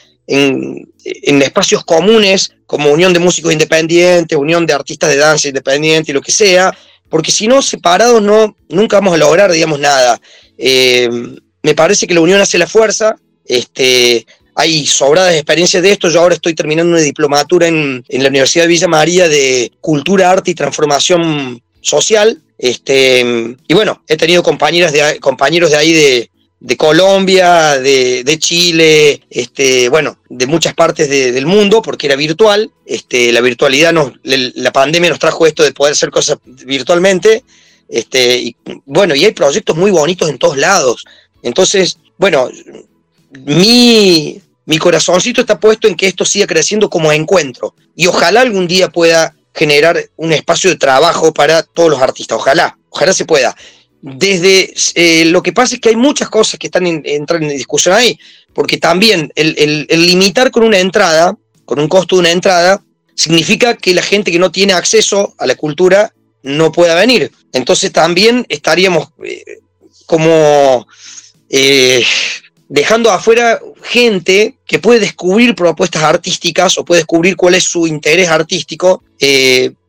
espacios 1.42 1.84
comunes, 1.84 2.52
como 2.64 2.92
unión 2.92 3.12
de 3.12 3.18
músicos 3.18 3.52
independientes, 3.52 4.38
unión 4.38 4.64
de 4.64 4.72
artistas 4.72 5.10
de 5.10 5.16
danza 5.16 5.48
independiente 5.48 6.12
lo 6.12 6.22
que 6.22 6.30
sea, 6.30 6.72
porque 7.08 7.32
si 7.32 7.48
no, 7.48 7.60
separados 7.60 8.22
no, 8.22 8.54
nunca 8.68 8.98
vamos 8.98 9.14
a 9.14 9.16
lograr, 9.16 9.50
digamos, 9.50 9.80
nada. 9.80 10.20
Eh, 10.56 11.08
me 11.62 11.74
parece 11.74 12.06
que 12.06 12.14
la 12.14 12.20
unión 12.20 12.40
hace 12.40 12.56
la 12.56 12.68
fuerza, 12.68 13.16
este, 13.44 14.24
hay 14.54 14.86
sobradas 14.86 15.34
experiencias 15.34 15.82
de 15.82 15.90
esto, 15.90 16.08
yo 16.08 16.20
ahora 16.20 16.36
estoy 16.36 16.54
terminando 16.54 16.92
una 16.92 17.02
diplomatura 17.02 17.66
en, 17.66 18.04
la 18.08 18.28
Universidad 18.28 18.64
de 18.64 18.68
Villa 18.68 18.86
María 18.86 19.28
de 19.28 19.72
Cultura, 19.80 20.30
Arte 20.30 20.52
y 20.52 20.54
Transformación 20.54 21.60
Social, 21.80 22.40
este, 22.56 23.56
y 23.66 23.74
bueno, 23.74 24.04
he 24.06 24.16
tenido 24.16 24.44
compañeras 24.44 24.94
compañeros 25.18 25.72
de 25.72 25.76
ahí 25.76 25.92
de, 25.92 26.30
de 26.60 26.76
Colombia, 26.76 27.78
de, 27.78 28.36
Chile, 28.38 29.22
este, 29.30 29.88
bueno, 29.88 30.18
de 30.28 30.46
muchas 30.46 30.74
partes 30.74 31.08
del 31.08 31.46
mundo, 31.46 31.80
porque 31.80 32.06
era 32.06 32.16
virtual. 32.16 32.70
Este, 32.84 33.32
la 33.32 33.40
virtualidad, 33.40 33.94
nos, 33.94 34.12
la 34.22 34.70
pandemia 34.70 35.08
nos 35.08 35.18
trajo 35.18 35.46
esto 35.46 35.62
de 35.62 35.72
poder 35.72 35.92
hacer 35.92 36.10
cosas 36.10 36.38
virtualmente. 36.44 37.44
Este, 37.88 38.36
y, 38.36 38.56
bueno, 38.84 39.14
y 39.14 39.24
hay 39.24 39.32
proyectos 39.32 39.74
muy 39.74 39.90
bonitos 39.90 40.28
en 40.28 40.38
todos 40.38 40.58
lados. 40.58 41.04
Entonces, 41.42 41.96
bueno, 42.18 42.50
mi, 43.46 44.40
mi 44.66 44.78
corazoncito 44.78 45.40
está 45.40 45.58
puesto 45.58 45.88
en 45.88 45.96
que 45.96 46.08
esto 46.08 46.26
siga 46.26 46.46
creciendo 46.46 46.90
como 46.90 47.10
encuentro. 47.10 47.74
Y 47.96 48.06
ojalá 48.06 48.42
algún 48.42 48.68
día 48.68 48.90
pueda 48.90 49.34
generar 49.54 50.10
un 50.16 50.34
espacio 50.34 50.68
de 50.68 50.76
trabajo 50.76 51.32
para 51.32 51.62
todos 51.62 51.88
los 51.88 52.02
artistas. 52.02 52.36
Ojalá, 52.36 52.78
ojalá 52.90 53.14
se 53.14 53.24
pueda 53.24 53.56
desde 54.02 54.72
eh, 54.94 55.26
lo 55.26 55.42
que 55.42 55.52
pasa 55.52 55.74
es 55.74 55.80
que 55.80 55.90
hay 55.90 55.96
muchas 55.96 56.30
cosas 56.30 56.58
que 56.58 56.68
están 56.68 56.86
entrando 56.86 57.46
en 57.46 57.56
discusión 57.56 57.94
ahí, 57.94 58.18
porque 58.54 58.78
también 58.78 59.30
el, 59.34 59.86
limitar 59.88 60.50
con 60.50 60.62
una 60.62 60.78
entrada, 60.78 61.36
con 61.64 61.78
un 61.78 61.88
costo 61.88 62.16
de 62.16 62.20
una 62.20 62.30
entrada, 62.30 62.82
significa 63.14 63.76
que 63.76 63.94
la 63.94 64.02
gente 64.02 64.32
que 64.32 64.38
no 64.38 64.50
tiene 64.50 64.72
acceso 64.72 65.34
a 65.38 65.46
la 65.46 65.54
cultura 65.54 66.12
no 66.42 66.72
pueda 66.72 66.94
venir. 66.94 67.30
Entonces 67.52 67.92
también 67.92 68.46
estaríamos 68.48 69.08
eh, 69.22 69.58
como 70.06 70.86
eh, 71.50 72.02
dejando 72.68 73.10
afuera 73.10 73.60
gente 73.82 74.56
que 74.66 74.78
puede 74.78 75.00
descubrir 75.00 75.54
propuestas 75.54 76.02
artísticas 76.02 76.78
o 76.78 76.84
puede 76.84 77.00
descubrir 77.00 77.36
cuál 77.36 77.54
es 77.54 77.64
su 77.64 77.86
interés 77.86 78.28
artístico 78.28 79.02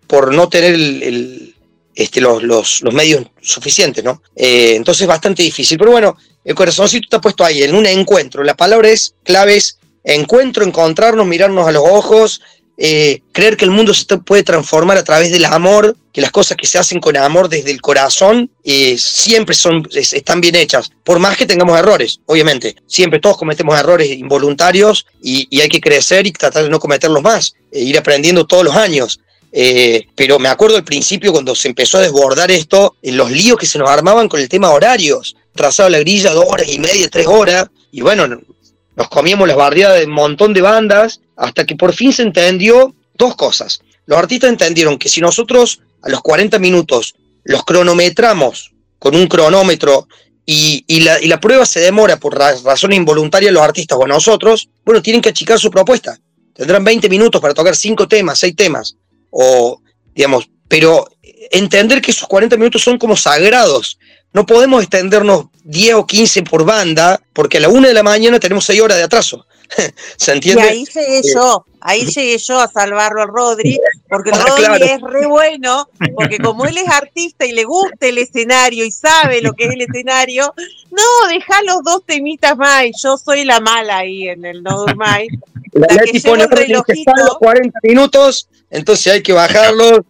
por 0.08 0.34
no 0.34 0.50
tener 0.50 0.74
el 0.74 1.56
este, 1.95 2.21
los, 2.21 2.43
los, 2.43 2.93
medios 2.93 3.25
suficientes, 3.41 4.04
¿no? 4.04 4.21
Eh, 4.36 4.75
entonces 4.75 5.01
es 5.01 5.08
bastante 5.08 5.43
difícil. 5.43 5.77
Pero 5.77 5.91
bueno, 5.91 6.17
el 6.43 6.56
corazoncito 6.56 7.06
está 7.06 7.21
puesto 7.21 7.43
ahí, 7.43 7.63
en 7.63 7.75
un 7.75 7.86
encuentro. 7.86 8.43
La 8.43 8.56
palabra 8.56 8.89
es 8.89 9.15
clave, 9.23 9.60
encuentro, 10.04 10.63
encontrarnos, 10.63 11.27
mirarnos 11.27 11.67
a 11.67 11.71
los 11.71 11.84
ojos, 11.86 12.41
eh, 12.77 13.21
creer 13.32 13.58
que 13.58 13.65
el 13.65 13.71
mundo 13.71 13.93
se 13.93 14.06
puede 14.17 14.43
transformar 14.43 14.97
a 14.97 15.04
través 15.04 15.32
del 15.32 15.45
amor, 15.45 15.95
que 16.12 16.21
las 16.21 16.32
cosas 16.32 16.58
que 16.58 16.65
se 16.65 16.80
hacen 16.80 16.99
con 16.99 17.15
amor 17.15 17.47
desde 17.47 17.69
el 17.69 17.80
corazón 17.80 18.49
eh, 18.63 18.97
siempre 18.97 19.54
son, 19.54 19.88
están 19.93 20.41
bien 20.41 20.56
hechas, 20.56 20.89
por 21.04 21.19
más 21.19 21.38
que 21.38 21.45
tengamos 21.45 21.77
errores, 21.77 22.21
obviamente. 22.25 22.75
Siempre 22.88 23.19
todos 23.19 23.38
cometemos 23.38 23.80
errores 23.80 24.10
involuntarios 24.10 25.06
y, 25.21 25.47
y 25.56 25.62
hay 25.62 25.69
que 25.69 25.80
crecer 25.80 26.25
y 26.25 26.32
tratar 26.32 26.63
de 26.63 26.69
no 26.69 26.80
cometerlos 26.80 27.21
más, 27.21 27.54
e 27.71 27.82
ir 27.82 27.97
aprendiendo 27.99 28.47
todos 28.47 28.63
los 28.63 28.75
años. 28.75 29.19
Eh, 29.52 30.08
pero 30.16 30.40
me 30.40 30.48
acuerdo 30.48 30.78
al 30.78 30.84
principio 30.84 31.32
cuando 31.32 31.56
se 31.56 31.68
empezó 31.68 31.98
a 31.98 32.02
desbordar 32.02 32.52
esto, 32.52 32.96
en 33.02 33.18
los 33.18 33.32
líos 33.32 33.58
que 33.58 33.66
se 33.66 33.78
nos 33.78 33.90
armaban 33.90 34.30
con 34.30 34.40
el 34.40 34.50
tema 34.50 34.72
horarios. 34.72 35.36
Trazaba 35.54 35.90
la 35.90 36.00
grilla 36.00 36.32
dos 36.32 36.46
horas 36.48 36.68
y 36.70 36.80
media, 36.80 37.10
tres 37.10 37.28
horas, 37.28 37.68
y 37.92 38.02
bueno, 38.02 38.28
nos 38.96 39.10
comíamos 39.10 39.48
las 39.48 39.58
bardeadas 39.58 40.00
de 40.00 40.06
un 40.06 40.14
montón 40.14 40.54
de 40.54 40.62
bandas, 40.62 41.20
hasta 41.36 41.66
que 41.66 41.76
por 41.76 41.94
fin 41.94 42.14
se 42.14 42.24
entendió 42.24 42.96
dos 43.16 43.36
cosas. 43.36 43.82
Los 44.06 44.18
artistas 44.18 44.50
entendieron 44.50 44.98
que 44.98 45.10
si 45.10 45.22
nosotros 45.22 45.82
a 46.02 46.10
los 46.10 46.22
40 46.22 46.58
minutos 46.60 47.16
los 47.44 47.64
cronometramos 47.64 48.72
con 49.00 49.16
un 49.16 49.28
cronómetro 49.28 50.08
y, 50.46 50.84
la, 51.02 51.40
prueba 51.40 51.66
se 51.66 51.80
demora 51.80 52.18
por 52.18 52.38
razones 52.38 52.98
involuntarias 52.98 53.54
los 53.54 53.64
artistas 53.64 53.98
o 54.00 54.08
nosotros, 54.08 54.70
bueno, 54.84 55.02
tienen 55.02 55.22
que 55.22 55.30
achicar 55.30 55.60
su 55.60 55.72
propuesta. 55.72 56.18
Tendrán 56.54 56.84
20 56.84 57.08
minutos 57.10 57.40
para 57.42 57.54
tocar 57.54 57.76
cinco 57.76 58.08
temas, 58.08 58.40
seis 58.40 58.56
temas 58.56 58.98
o, 59.32 59.82
digamos, 60.13 60.50
pero 60.67 61.08
entender 61.52 62.02
que 62.02 62.12
esos 62.12 62.28
40 62.28 62.56
minutos 62.58 62.84
son 62.84 62.98
como 62.98 63.17
sagrados. 63.17 63.98
No 64.34 64.46
podemos 64.46 64.82
extendernos 64.82 65.48
10 65.63 65.96
o 65.96 66.08
15 66.08 66.44
por 66.44 66.63
banda, 66.63 67.22
porque 67.34 67.58
a 67.58 67.62
la 67.62 67.70
una 67.70 67.89
de 67.89 67.94
la 67.94 68.04
mañana 68.04 68.39
tenemos 68.39 68.65
6 68.65 68.80
horas 68.82 68.98
de 68.98 69.04
atraso. 69.04 69.46
¿Se 70.17 70.32
entiende? 70.32 70.63
Y 70.63 70.67
ahí 70.67 70.86
llegué 70.86 71.20
eh, 71.20 71.22
yo, 71.34 71.65
ahí 71.82 72.06
llegué 72.06 72.38
yo 72.38 72.60
a 72.60 72.67
salvarlo 72.67 73.22
a 73.22 73.26
Rodri, 73.26 73.80
porque 74.10 74.32
ah, 74.34 74.46
Rodri 74.48 74.84
es 74.84 75.02
re 75.02 75.26
bueno, 75.28 75.88
porque 76.15 76.38
como 76.39 76.65
él 76.65 76.78
es 76.78 76.88
artista 76.89 77.46
y 77.46 77.52
le 77.52 77.63
gusta 77.63 78.08
el 78.08 78.17
escenario 78.17 78.86
y 78.86 78.91
sabe 78.91 79.41
lo 79.41 79.54
que 79.54 79.65
es 79.65 79.72
el 79.72 79.82
escenario, 79.82 80.54
no, 80.91 81.28
deja 81.30 81.62
los 81.63 81.84
dos 81.84 82.04
temitas 82.06 82.58
más, 82.58 82.86
yo 83.02 83.17
soy 83.17 83.46
la 83.46 83.60
mala 83.60 83.98
ahí 83.98 84.30
en 84.30 84.46
el 84.46 84.63
No 84.63 84.78
Durmay. 84.86 85.28
La, 85.74 85.88
que 85.88 86.20
pone 86.20 86.46
los 86.68 86.84
40 87.40 87.80
minutos, 87.84 88.50
entonces 88.70 89.14
hay 89.14 89.24
que 89.24 89.32
bajarlo. 89.32 90.06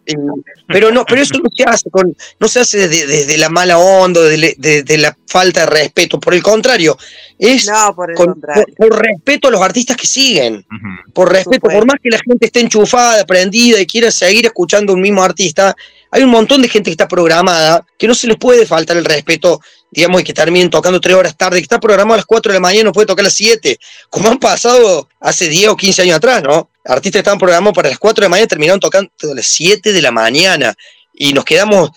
pero 0.67 0.91
no, 0.91 1.05
pero 1.05 1.21
eso 1.21 1.35
no 1.37 1.49
se 1.55 1.63
hace 1.63 1.89
con, 1.91 2.15
no 2.39 2.47
se 2.47 2.61
hace 2.61 2.87
desde, 2.87 3.37
la 3.37 3.49
mala 3.49 3.77
onda, 3.77 4.21
de, 4.21 4.97
la 4.97 5.15
falta 5.27 5.61
de 5.61 5.65
respeto. 5.67 6.19
Por 6.19 6.33
el 6.33 6.41
contrario, 6.41 6.97
es 7.37 7.69
por, 7.95 8.09
respeto 8.99 9.49
a 9.49 9.51
los 9.51 9.61
artistas 9.61 9.97
que 9.97 10.07
siguen. 10.07 10.65
Por 11.13 11.31
respeto, 11.31 11.67
por 11.67 11.85
más 11.85 11.97
que 12.01 12.09
la 12.09 12.19
gente 12.25 12.47
esté 12.47 12.61
enchufada, 12.61 13.21
aprendida 13.21 13.79
y 13.79 13.85
quiera 13.85 14.09
seguir 14.09 14.47
escuchando 14.47 14.93
un 14.93 15.01
mismo 15.01 15.23
artista, 15.23 15.75
hay 16.09 16.23
un 16.23 16.31
montón 16.31 16.61
de 16.61 16.69
gente 16.69 16.89
que 16.89 16.93
está 16.93 17.07
programada 17.07 17.85
que 17.97 18.07
no 18.07 18.13
se 18.13 18.27
les 18.27 18.37
puede 18.37 18.65
faltar 18.65 18.97
el 18.97 19.05
respeto, 19.05 19.61
digamos, 19.91 20.21
y 20.21 20.23
que 20.23 20.33
terminen 20.33 20.69
tocando 20.69 20.99
tres 21.01 21.15
horas 21.15 21.37
tarde, 21.37 21.57
que 21.57 21.63
está 21.63 21.79
programado 21.79 22.13
a 22.15 22.17
las 22.17 22.25
cuatro 22.25 22.51
de 22.51 22.55
la 22.55 22.61
mañana 22.61 22.85
no 22.85 22.93
puede 22.93 23.07
tocar 23.07 23.23
a 23.23 23.27
las 23.27 23.33
siete, 23.33 23.77
como 24.09 24.29
han 24.29 24.39
pasado 24.39 25.09
hace 25.19 25.49
10 25.49 25.69
o 25.69 25.75
15 25.75 26.01
años 26.03 26.15
atrás, 26.15 26.41
¿no? 26.41 26.69
Artistas 26.85 27.19
estaban 27.19 27.37
programados 27.37 27.75
para 27.75 27.89
las 27.89 27.99
cuatro 27.99 28.21
de 28.21 28.25
la 28.25 28.29
mañana 28.29 28.47
terminaron 28.47 28.79
tocando 28.79 29.11
a 29.23 29.35
las 29.35 29.45
siete 29.45 29.93
de 29.93 30.01
la 30.01 30.11
mañana 30.11 30.73
y 31.13 31.33
nos 31.33 31.45
quedamos 31.45 31.91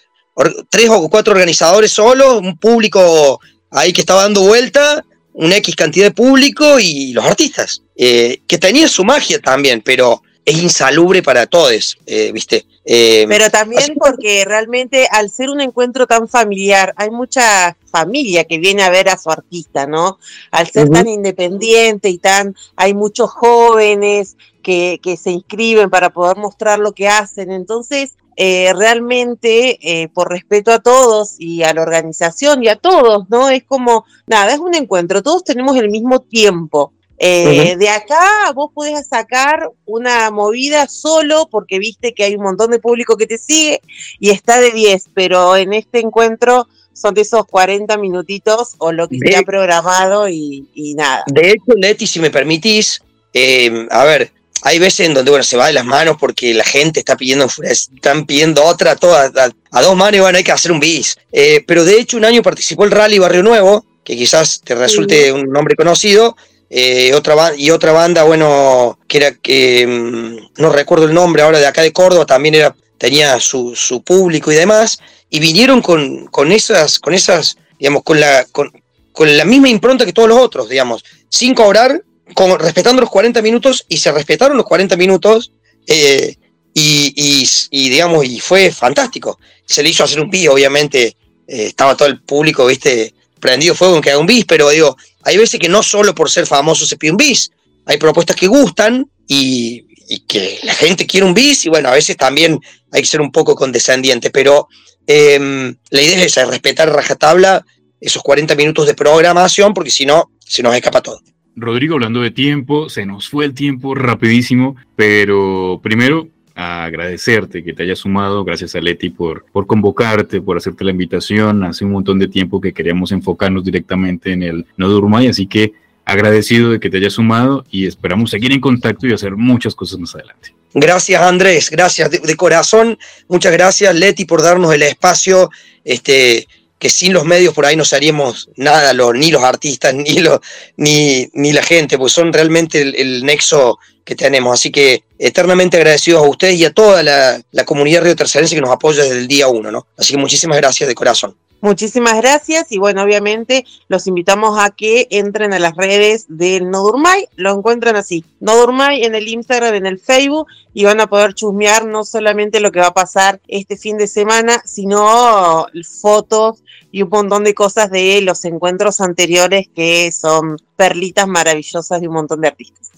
tres 0.68 0.88
o 0.90 1.08
cuatro 1.08 1.32
organizadores 1.32 1.92
solos, 1.92 2.40
un 2.40 2.58
público 2.58 3.40
ahí 3.70 3.92
que 3.92 4.00
estaba 4.00 4.22
dando 4.22 4.42
vuelta, 4.42 5.04
una 5.32 5.56
X 5.56 5.76
cantidad 5.76 6.06
de 6.06 6.10
público 6.10 6.78
y 6.78 7.12
los 7.12 7.24
artistas, 7.24 7.82
eh, 7.96 8.40
que 8.46 8.58
tenían 8.58 8.88
su 8.88 9.04
magia 9.04 9.38
también, 9.40 9.80
pero 9.82 10.22
es 10.44 10.62
insalubre 10.62 11.22
para 11.22 11.46
todos, 11.46 11.98
eh, 12.06 12.30
¿viste? 12.32 12.66
Eh, 12.84 13.24
Pero 13.28 13.48
también 13.50 13.94
porque 13.98 14.44
realmente 14.44 15.08
al 15.10 15.30
ser 15.30 15.48
un 15.48 15.60
encuentro 15.60 16.06
tan 16.06 16.28
familiar, 16.28 16.92
hay 16.96 17.10
mucha 17.10 17.76
familia 17.90 18.44
que 18.44 18.58
viene 18.58 18.82
a 18.82 18.90
ver 18.90 19.08
a 19.08 19.16
su 19.16 19.30
artista, 19.30 19.86
¿no? 19.86 20.18
Al 20.50 20.68
ser 20.68 20.90
tan 20.90 21.08
independiente 21.08 22.10
y 22.10 22.18
tan, 22.18 22.54
hay 22.76 22.92
muchos 22.92 23.30
jóvenes 23.30 24.36
que, 24.62 25.00
que, 25.02 25.16
se 25.16 25.30
inscriben 25.30 25.88
para 25.88 26.10
poder 26.10 26.36
mostrar 26.36 26.78
lo 26.78 26.92
que 26.92 27.08
hacen. 27.08 27.50
Entonces, 27.50 28.16
eh, 28.36 28.72
realmente, 28.74 30.10
por 30.12 30.28
respeto 30.28 30.72
a 30.72 30.80
todos 30.80 31.36
y 31.38 31.62
a 31.62 31.72
la 31.72 31.82
organización 31.82 32.64
y 32.64 32.68
a 32.68 32.76
todos, 32.76 33.30
¿no? 33.30 33.48
Es 33.48 33.64
como, 33.64 34.04
nada, 34.26 34.52
es 34.52 34.58
un 34.58 34.74
encuentro, 34.74 35.22
todos 35.22 35.44
tenemos 35.44 35.76
el 35.76 35.88
mismo 35.88 36.20
tiempo. 36.20 36.92
Eh, 37.18 37.76
de 37.76 37.88
acá 37.88 38.52
vos 38.54 38.70
podés 38.74 39.06
sacar 39.06 39.70
una 39.86 40.30
movida 40.30 40.88
solo 40.88 41.48
porque 41.50 41.78
viste 41.78 42.12
que 42.12 42.24
hay 42.24 42.34
un 42.34 42.42
montón 42.42 42.70
de 42.70 42.80
público 42.80 43.16
que 43.16 43.26
te 43.26 43.38
sigue 43.38 43.80
y 44.18 44.30
está 44.30 44.60
de 44.60 44.72
10, 44.72 45.10
pero 45.14 45.56
en 45.56 45.72
este 45.74 46.00
encuentro 46.00 46.66
son 46.92 47.14
de 47.14 47.22
esos 47.22 47.46
40 47.46 47.96
minutitos 47.98 48.74
o 48.78 48.92
lo 48.92 49.08
que 49.08 49.18
se 49.18 49.36
ha 49.36 49.42
programado 49.42 50.28
y, 50.28 50.66
nada. 50.96 51.24
De 51.26 51.50
hecho, 51.50 51.74
Leti, 51.76 52.06
si 52.06 52.20
me 52.20 52.30
permitís, 52.30 53.02
eh, 53.32 53.86
a 53.90 54.04
ver, 54.04 54.32
hay 54.62 54.78
veces 54.78 55.06
en 55.06 55.14
donde 55.14 55.30
bueno, 55.30 55.44
se 55.44 55.56
va 55.56 55.66
de 55.66 55.74
las 55.74 55.84
manos 55.84 56.16
porque 56.18 56.54
la 56.54 56.64
gente 56.64 57.00
está 57.00 57.16
pidiendo, 57.16 57.48
están 57.62 58.24
pidiendo 58.24 58.64
otra 58.64 58.92
a, 58.92 59.50
a, 59.70 59.82
dos 59.82 59.96
manos 59.96 60.16
y 60.16 60.20
bueno, 60.20 60.38
hay 60.38 60.44
que 60.44 60.52
hacer 60.52 60.72
un 60.72 60.80
bis. 60.80 61.18
Eh, 61.32 61.62
pero 61.66 61.84
de 61.84 61.98
hecho, 61.98 62.16
un 62.16 62.24
año 62.24 62.42
participó 62.42 62.84
el 62.84 62.90
Rally 62.90 63.18
Barrio 63.18 63.42
Nuevo, 63.42 63.84
que 64.02 64.16
quizás 64.16 64.62
te 64.64 64.74
resulte 64.74 65.32
un 65.32 65.50
nombre 65.50 65.76
conocido, 65.76 66.36
eh, 66.76 67.14
otra 67.14 67.52
y 67.56 67.70
otra 67.70 67.92
banda, 67.92 68.24
bueno, 68.24 68.98
que 69.06 69.18
era 69.18 69.32
que 69.36 69.86
mm, 69.86 70.60
no 70.60 70.70
recuerdo 70.70 71.04
el 71.06 71.14
nombre 71.14 71.40
ahora 71.40 71.60
de 71.60 71.68
acá 71.68 71.82
de 71.82 71.92
Córdoba, 71.92 72.26
también 72.26 72.56
era, 72.56 72.74
tenía 72.98 73.38
su, 73.38 74.02
público 74.04 74.50
y 74.50 74.56
demás, 74.56 74.98
y 75.30 75.38
vinieron 75.38 75.80
con, 75.80 76.26
con 76.26 76.50
esas, 76.50 76.98
con 76.98 77.14
esas, 77.14 77.58
digamos, 77.78 78.02
con 78.02 78.18
la, 78.18 78.44
con, 78.50 78.72
la 79.20 79.44
misma 79.44 79.68
impronta 79.68 80.04
que 80.04 80.12
todos 80.12 80.28
los 80.28 80.40
otros, 80.40 80.68
digamos, 80.68 81.04
sin 81.28 81.54
cobrar, 81.54 82.02
con, 82.34 82.58
respetando 82.58 83.02
los 83.02 83.10
40 83.10 83.40
minutos, 83.40 83.86
y 83.88 83.98
se 83.98 84.10
respetaron 84.10 84.56
los 84.56 84.66
40 84.66 84.96
minutos, 84.96 85.52
eh, 85.86 86.34
y, 86.74 87.46
y, 87.70 87.88
digamos, 87.88 88.24
y 88.24 88.40
fue 88.40 88.72
fantástico. 88.72 89.38
Se 89.64 89.80
le 89.80 89.90
hizo 89.90 90.02
hacer 90.02 90.18
un 90.18 90.28
bis, 90.28 90.48
obviamente, 90.48 91.16
eh, 91.46 91.66
estaba 91.66 91.96
todo 91.96 92.08
el 92.08 92.20
público, 92.20 92.66
viste, 92.66 93.14
prendido 93.38 93.76
fuego 93.76 93.94
en 93.94 94.02
que 94.02 94.10
haga 94.10 94.18
un 94.18 94.26
bis, 94.26 94.44
pero 94.44 94.70
digo, 94.70 94.96
hay 95.24 95.36
veces 95.38 95.58
que 95.58 95.68
no 95.68 95.82
solo 95.82 96.14
por 96.14 96.30
ser 96.30 96.46
famoso 96.46 96.86
se 96.86 96.96
pide 96.96 97.12
un 97.12 97.16
bis, 97.16 97.50
hay 97.86 97.98
propuestas 97.98 98.36
que 98.36 98.46
gustan 98.46 99.10
y, 99.26 99.86
que 100.28 100.58
la 100.64 100.74
gente 100.74 101.06
quiere 101.06 101.26
un 101.26 101.34
bis 101.34 101.64
y 101.64 101.70
bueno, 101.70 101.88
a 101.88 101.94
veces 101.94 102.16
también 102.16 102.60
hay 102.92 103.00
que 103.00 103.08
ser 103.08 103.20
un 103.20 103.32
poco 103.32 103.54
condescendiente, 103.54 104.30
pero 104.30 104.68
em, 105.06 105.74
la 105.90 106.02
idea 106.02 106.18
es 106.18 106.26
esa, 106.26 106.44
respetar 106.44 106.92
rajatabla 106.92 107.64
esos 108.00 108.22
40 108.22 108.54
minutos 108.54 108.86
de 108.86 108.94
programación 108.94 109.72
porque 109.72 109.90
si 109.90 110.04
no, 110.04 110.30
se 110.38 110.62
nos 110.62 110.74
escapa 110.74 111.00
todo. 111.00 111.20
Rodrigo, 111.56 111.94
hablando 111.94 112.20
de 112.20 112.30
tiempo, 112.30 112.90
se 112.90 113.06
nos 113.06 113.28
fue 113.28 113.46
el 113.46 113.54
tiempo 113.54 113.94
rapidísimo, 113.94 114.76
pero 114.96 115.80
primero 115.82 116.28
agradecerte 116.54 117.64
que 117.64 117.72
te 117.72 117.82
hayas 117.82 117.98
sumado, 117.98 118.44
gracias 118.44 118.74
a 118.76 118.80
Leti 118.80 119.10
por, 119.10 119.44
por 119.52 119.66
convocarte, 119.66 120.40
por 120.40 120.56
hacerte 120.56 120.84
la 120.84 120.92
invitación. 120.92 121.64
Hace 121.64 121.84
un 121.84 121.92
montón 121.92 122.18
de 122.18 122.28
tiempo 122.28 122.60
que 122.60 122.72
queríamos 122.72 123.10
enfocarnos 123.12 123.64
directamente 123.64 124.32
en 124.32 124.42
el 124.42 124.66
No 124.76 124.88
Durmay, 124.88 125.26
así 125.28 125.46
que 125.46 125.72
agradecido 126.04 126.70
de 126.70 126.80
que 126.80 126.90
te 126.90 126.98
hayas 126.98 127.14
sumado 127.14 127.64
y 127.70 127.86
esperamos 127.86 128.30
seguir 128.30 128.52
en 128.52 128.60
contacto 128.60 129.06
y 129.06 129.12
hacer 129.12 129.32
muchas 129.32 129.74
cosas 129.74 129.98
más 129.98 130.14
adelante. 130.14 130.54
Gracias 130.74 131.22
Andrés, 131.22 131.70
gracias 131.70 132.10
de, 132.10 132.36
corazón, 132.36 132.98
muchas 133.28 133.52
gracias 133.52 133.94
Leti 133.94 134.24
por 134.24 134.42
darnos 134.42 134.74
el 134.74 134.82
espacio, 134.82 135.50
este, 135.84 136.48
que 136.84 136.90
sin 136.90 137.14
los 137.14 137.24
medios 137.24 137.54
por 137.54 137.64
ahí 137.64 137.76
no 137.76 137.84
seríamos 137.86 138.50
nada, 138.56 138.92
ni 139.14 139.30
los 139.30 139.42
artistas, 139.42 139.94
ni, 139.94 140.18
los, 140.18 140.40
ni, 140.76 141.30
ni 141.32 141.50
la 141.50 141.62
gente, 141.62 141.96
pues 141.96 142.12
son 142.12 142.30
realmente 142.30 142.82
el, 142.82 143.24
nexo 143.24 143.78
que 144.04 144.14
tenemos. 144.14 144.52
Así 144.52 144.70
que 144.70 145.02
eternamente 145.18 145.78
agradecidos 145.78 146.22
a 146.22 146.28
ustedes 146.28 146.56
y 146.56 146.66
a 146.66 146.74
toda 146.74 147.02
la, 147.02 147.40
la 147.52 147.64
comunidad 147.64 148.02
río 148.02 148.14
tercerense 148.14 148.54
que 148.54 148.60
nos 148.60 148.68
apoya 148.68 149.02
desde 149.02 149.16
el 149.16 149.26
día 149.26 149.48
uno, 149.48 149.70
¿no? 149.70 149.86
Así 149.96 150.12
que 150.12 150.18
muchísimas 150.18 150.58
gracias 150.58 150.86
de 150.86 150.94
corazón. 150.94 151.34
Muchísimas 151.64 152.16
gracias 152.18 152.66
y 152.72 152.76
bueno, 152.76 153.02
obviamente 153.02 153.64
los 153.88 154.06
invitamos 154.06 154.58
a 154.58 154.68
que 154.68 155.06
entren 155.08 155.54
a 155.54 155.58
las 155.58 155.74
redes 155.74 156.26
del 156.28 156.70
No 156.70 156.82
Durmay, 156.82 157.26
lo 157.36 157.54
encuentran 157.54 157.96
así, 157.96 158.22
No 158.38 158.54
Durmay 158.54 159.02
en 159.02 159.14
el 159.14 159.26
Instagram, 159.28 159.74
en 159.74 159.86
el 159.86 159.98
Facebook 159.98 160.46
y 160.74 160.84
van 160.84 161.00
a 161.00 161.06
poder 161.06 161.32
chusmear 161.32 161.86
no 161.86 162.04
solamente 162.04 162.60
lo 162.60 162.70
que 162.70 162.80
va 162.80 162.88
a 162.88 162.92
pasar 162.92 163.40
este 163.48 163.78
fin 163.78 163.96
de 163.96 164.08
semana, 164.08 164.60
sino 164.66 165.66
fotos 166.02 166.62
y 166.92 167.00
un 167.00 167.08
montón 167.08 167.44
de 167.44 167.54
cosas 167.54 167.90
de 167.90 168.20
los 168.20 168.44
encuentros 168.44 169.00
anteriores 169.00 169.66
que 169.74 170.12
son 170.12 170.58
perlitas 170.76 171.26
maravillosas 171.26 171.98
de 171.98 172.08
un 172.08 172.14
montón 172.14 172.42
de 172.42 172.48
artistas. 172.48 172.90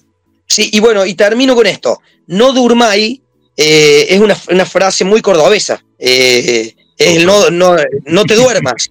Sí, 0.45 0.71
y 0.73 0.81
bueno, 0.81 1.07
y 1.07 1.15
termino 1.15 1.55
con 1.55 1.69
esto, 1.69 2.01
No 2.27 2.53
Durmay 2.53 3.23
eh, 3.57 4.07
es 4.11 4.21
una, 4.21 4.67
frase 4.67 5.05
muy 5.05 5.23
cordobesa. 5.23 5.85
Eh, 6.01 6.76
no, 7.25 7.51
no, 7.51 7.77
no 8.05 8.25
te 8.25 8.35
duermas, 8.35 8.91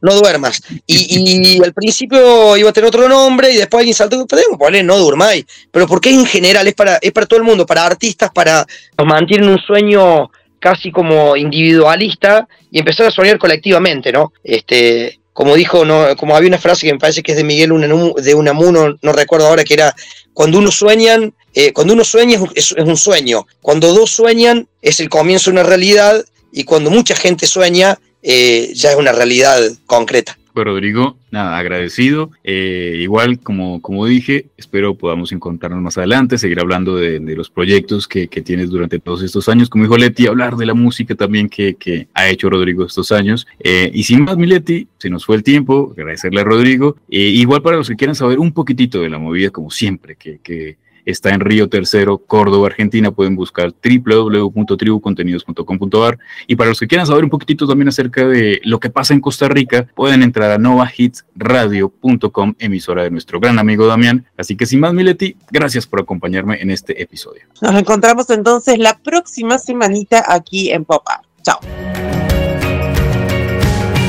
no 0.00 0.14
duermas. 0.14 0.62
Y, 0.86 1.62
al 1.62 1.72
principio 1.72 2.56
iba 2.56 2.70
a 2.70 2.72
tener 2.72 2.88
otro 2.88 3.08
nombre 3.08 3.52
y 3.52 3.56
después 3.56 3.80
alguien 3.80 3.94
saltó, 3.94 4.26
podemos 4.26 4.58
poner 4.58 4.84
no 4.84 4.98
durmáis. 4.98 5.44
Pero 5.70 5.86
porque 5.86 6.10
en 6.10 6.26
general 6.26 6.66
es 6.66 6.74
para, 6.74 6.96
es 6.96 7.12
para 7.12 7.26
todo 7.26 7.38
el 7.38 7.44
mundo, 7.44 7.66
para 7.66 7.86
artistas, 7.86 8.30
para 8.32 8.66
nos 8.96 9.06
mantienen 9.06 9.48
un 9.48 9.58
sueño 9.58 10.30
casi 10.58 10.90
como 10.90 11.36
individualista 11.36 12.48
y 12.70 12.78
empezar 12.78 13.06
a 13.06 13.10
soñar 13.10 13.38
colectivamente, 13.38 14.12
¿no? 14.12 14.32
Este, 14.42 15.18
como 15.32 15.54
dijo, 15.54 15.84
no, 15.84 16.16
como 16.16 16.34
había 16.34 16.48
una 16.48 16.58
frase 16.58 16.86
que 16.86 16.92
me 16.92 16.98
parece 16.98 17.22
que 17.22 17.32
es 17.32 17.36
de 17.36 17.44
Miguel 17.44 17.70
de 18.16 18.34
Unamuno, 18.34 18.96
no 19.02 19.12
recuerdo 19.12 19.46
ahora, 19.46 19.64
que 19.64 19.74
era, 19.74 19.94
cuando 20.32 20.58
uno 20.58 20.70
sueñan, 20.70 21.34
eh, 21.54 21.72
cuando 21.72 21.92
uno 21.92 22.04
sueña 22.04 22.40
es, 22.54 22.72
es, 22.76 22.84
un 22.84 22.96
sueño, 22.96 23.46
cuando 23.60 23.92
dos 23.92 24.10
sueñan 24.10 24.66
es 24.80 24.98
el 24.98 25.08
comienzo 25.08 25.50
de 25.50 25.60
una 25.60 25.62
realidad 25.62 26.24
y 26.56 26.64
cuando 26.64 26.90
mucha 26.90 27.14
gente 27.14 27.46
sueña, 27.46 27.98
eh, 28.22 28.72
ya 28.74 28.90
es 28.90 28.96
una 28.96 29.12
realidad 29.12 29.60
concreta. 29.84 30.38
Rodrigo, 30.54 31.18
nada, 31.30 31.58
agradecido. 31.58 32.30
Eh, 32.42 32.96
igual, 33.00 33.38
como, 33.40 33.82
como 33.82 34.06
dije, 34.06 34.46
espero 34.56 34.94
podamos 34.94 35.32
encontrarnos 35.32 35.82
más 35.82 35.98
adelante, 35.98 36.38
seguir 36.38 36.58
hablando 36.60 36.96
de, 36.96 37.20
los 37.20 37.50
proyectos 37.50 38.08
que, 38.08 38.26
tienes 38.26 38.70
durante 38.70 38.98
todos 38.98 39.22
estos 39.22 39.50
años. 39.50 39.68
Como 39.68 39.84
dijo 39.84 39.98
Leti, 39.98 40.26
hablar 40.26 40.56
de 40.56 40.64
la 40.64 40.72
música 40.72 41.14
también 41.14 41.50
que, 41.50 42.08
ha 42.14 42.28
hecho 42.30 42.48
Rodrigo 42.48 42.86
estos 42.86 43.12
años. 43.12 43.46
Eh, 43.60 43.90
y 43.92 44.04
sin 44.04 44.24
más, 44.24 44.38
mi 44.38 44.46
Leti, 44.46 44.88
se 44.96 45.10
nos 45.10 45.26
fue 45.26 45.36
el 45.36 45.42
tiempo, 45.42 45.92
agradecerle 45.92 46.40
a 46.40 46.44
Rodrigo. 46.44 46.96
igual 47.10 47.60
para 47.60 47.76
los 47.76 47.86
que 47.86 47.96
quieran 47.96 48.14
saber 48.14 48.38
un 48.38 48.52
poquitito 48.52 49.02
de 49.02 49.10
la 49.10 49.18
movida, 49.18 49.50
como 49.50 49.70
siempre, 49.70 50.16
que, 50.16 50.38
que 50.42 50.78
está 51.06 51.30
en 51.30 51.40
Río 51.40 51.70
Tercero, 51.70 52.18
Córdoba, 52.18 52.66
Argentina. 52.66 53.10
Pueden 53.10 53.36
buscar 53.36 53.72
www.tribucontenidos.com.ar. 53.72 56.18
Y 56.46 56.56
para 56.56 56.68
los 56.68 56.78
que 56.78 56.86
quieran 56.86 57.06
saber 57.06 57.24
un 57.24 57.30
poquitito 57.30 57.66
también 57.66 57.88
acerca 57.88 58.26
de 58.26 58.60
lo 58.64 58.78
que 58.80 58.90
pasa 58.90 59.14
en 59.14 59.20
Costa 59.20 59.48
Rica, 59.48 59.86
pueden 59.94 60.22
entrar 60.22 60.50
a 60.50 60.58
novahitsradio.com, 60.58 62.54
emisora 62.58 63.04
de 63.04 63.10
nuestro 63.10 63.40
gran 63.40 63.58
amigo 63.58 63.86
Damián. 63.86 64.26
Así 64.36 64.54
que 64.56 64.66
sin 64.66 64.80
más, 64.80 64.92
Mileti, 64.92 65.36
gracias 65.50 65.86
por 65.86 66.00
acompañarme 66.00 66.60
en 66.60 66.70
este 66.70 67.00
episodio. 67.00 67.44
Nos 67.62 67.74
encontramos 67.74 68.28
entonces 68.30 68.78
la 68.78 68.98
próxima 68.98 69.58
semanita 69.58 70.22
aquí 70.28 70.70
en 70.70 70.84
Pop 70.84 71.02
Art. 71.06 71.24
Chao. 71.42 71.60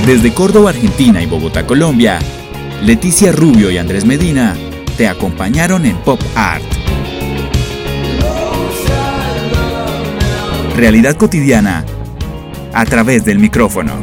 Desde 0.08 0.34
Córdoba, 0.34 0.72
Argentina 0.72 1.22
y 1.22 1.26
Bogotá, 1.26 1.68
Colombia, 1.68 2.20
Leticia 2.84 3.32
Rubio 3.32 3.70
y 3.70 3.78
Andrés 3.78 4.06
Medina 4.06 4.56
te 4.98 5.08
acompañaron 5.08 5.86
en 5.86 5.96
Pop 5.98 6.20
Art. 6.36 6.64
Realidad 10.78 11.16
cotidiana 11.16 11.84
a 12.72 12.86
través 12.86 13.26
del 13.26 13.40
micrófono. 13.40 13.94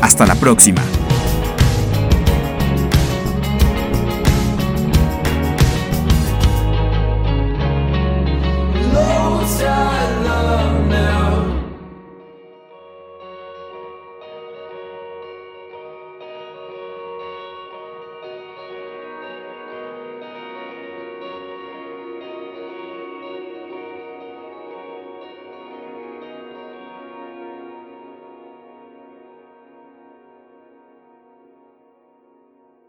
Hasta 0.00 0.24
la 0.24 0.36
próxima. 0.36 0.80